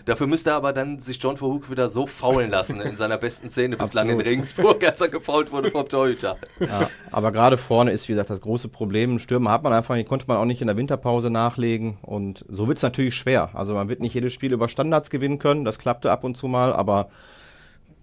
Dafür 0.05 0.27
müsste 0.27 0.51
er 0.51 0.55
aber 0.55 0.73
dann 0.73 0.99
sich 0.99 1.21
John 1.21 1.37
Verhoek 1.37 1.69
wieder 1.69 1.89
so 1.89 2.07
faulen 2.07 2.49
lassen 2.49 2.81
in 2.81 2.95
seiner 2.95 3.17
besten 3.17 3.49
Szene 3.49 3.77
bislang 3.77 4.09
in. 4.09 4.19
Regensburg, 4.19 4.83
als 4.83 5.01
er 5.01 5.09
gefault 5.09 5.51
wurde 5.51 5.71
vom 5.71 5.87
Torhüter. 5.87 6.37
Ja, 6.59 6.89
aber 7.11 7.31
gerade 7.31 7.57
vorne 7.57 7.91
ist, 7.91 8.07
wie 8.07 8.13
gesagt, 8.13 8.29
das 8.29 8.41
große 8.41 8.69
Problem. 8.69 9.19
Stürmer 9.19 9.51
hat 9.51 9.63
man 9.63 9.73
einfach, 9.73 9.95
die 9.95 10.03
konnte 10.03 10.25
man 10.27 10.37
auch 10.37 10.45
nicht 10.45 10.61
in 10.61 10.67
der 10.67 10.77
Winterpause 10.77 11.29
nachlegen. 11.29 11.97
Und 12.01 12.45
so 12.47 12.67
wird 12.67 12.77
es 12.77 12.83
natürlich 12.83 13.15
schwer. 13.15 13.49
Also 13.53 13.73
man 13.73 13.89
wird 13.89 13.99
nicht 13.99 14.13
jedes 14.13 14.33
Spiel 14.33 14.53
über 14.53 14.67
Standards 14.67 15.09
gewinnen 15.09 15.39
können. 15.39 15.65
Das 15.65 15.79
klappte 15.79 16.11
ab 16.11 16.23
und 16.23 16.35
zu 16.35 16.47
mal, 16.47 16.73
aber 16.73 17.09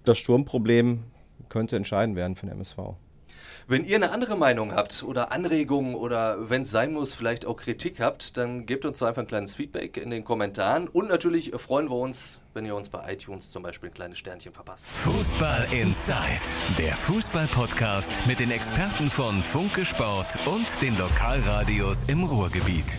das 0.04 0.18
Sturmproblem 0.18 1.04
könnte 1.48 1.76
entscheidend 1.76 2.16
werden 2.16 2.36
für 2.36 2.46
den 2.46 2.52
MSV. 2.52 2.78
Wenn 3.68 3.82
ihr 3.82 3.96
eine 3.96 4.12
andere 4.12 4.36
Meinung 4.36 4.72
habt 4.72 5.02
oder 5.02 5.32
Anregungen 5.32 5.96
oder 5.96 6.48
wenn 6.48 6.62
es 6.62 6.70
sein 6.70 6.92
muss, 6.92 7.14
vielleicht 7.14 7.44
auch 7.46 7.56
Kritik 7.56 7.98
habt, 7.98 8.36
dann 8.36 8.64
gebt 8.64 8.84
uns 8.84 8.98
doch 8.98 9.08
einfach 9.08 9.22
ein 9.22 9.26
kleines 9.26 9.56
Feedback 9.56 9.96
in 9.96 10.10
den 10.10 10.22
Kommentaren. 10.22 10.86
Und 10.86 11.08
natürlich 11.08 11.50
freuen 11.56 11.90
wir 11.90 11.96
uns, 11.96 12.38
wenn 12.54 12.64
ihr 12.64 12.76
uns 12.76 12.88
bei 12.88 13.12
iTunes 13.12 13.50
zum 13.50 13.64
Beispiel 13.64 13.90
ein 13.90 13.94
kleines 13.94 14.18
Sternchen 14.18 14.52
verpasst. 14.52 14.86
Fußball 14.86 15.66
Inside, 15.72 16.42
der 16.78 16.96
Fußball-Podcast 16.96 18.12
mit 18.28 18.38
den 18.38 18.52
Experten 18.52 19.10
von 19.10 19.42
Funke 19.42 19.84
Sport 19.84 20.38
und 20.46 20.80
den 20.80 20.96
Lokalradios 20.96 22.04
im 22.04 22.22
Ruhrgebiet. 22.22 22.96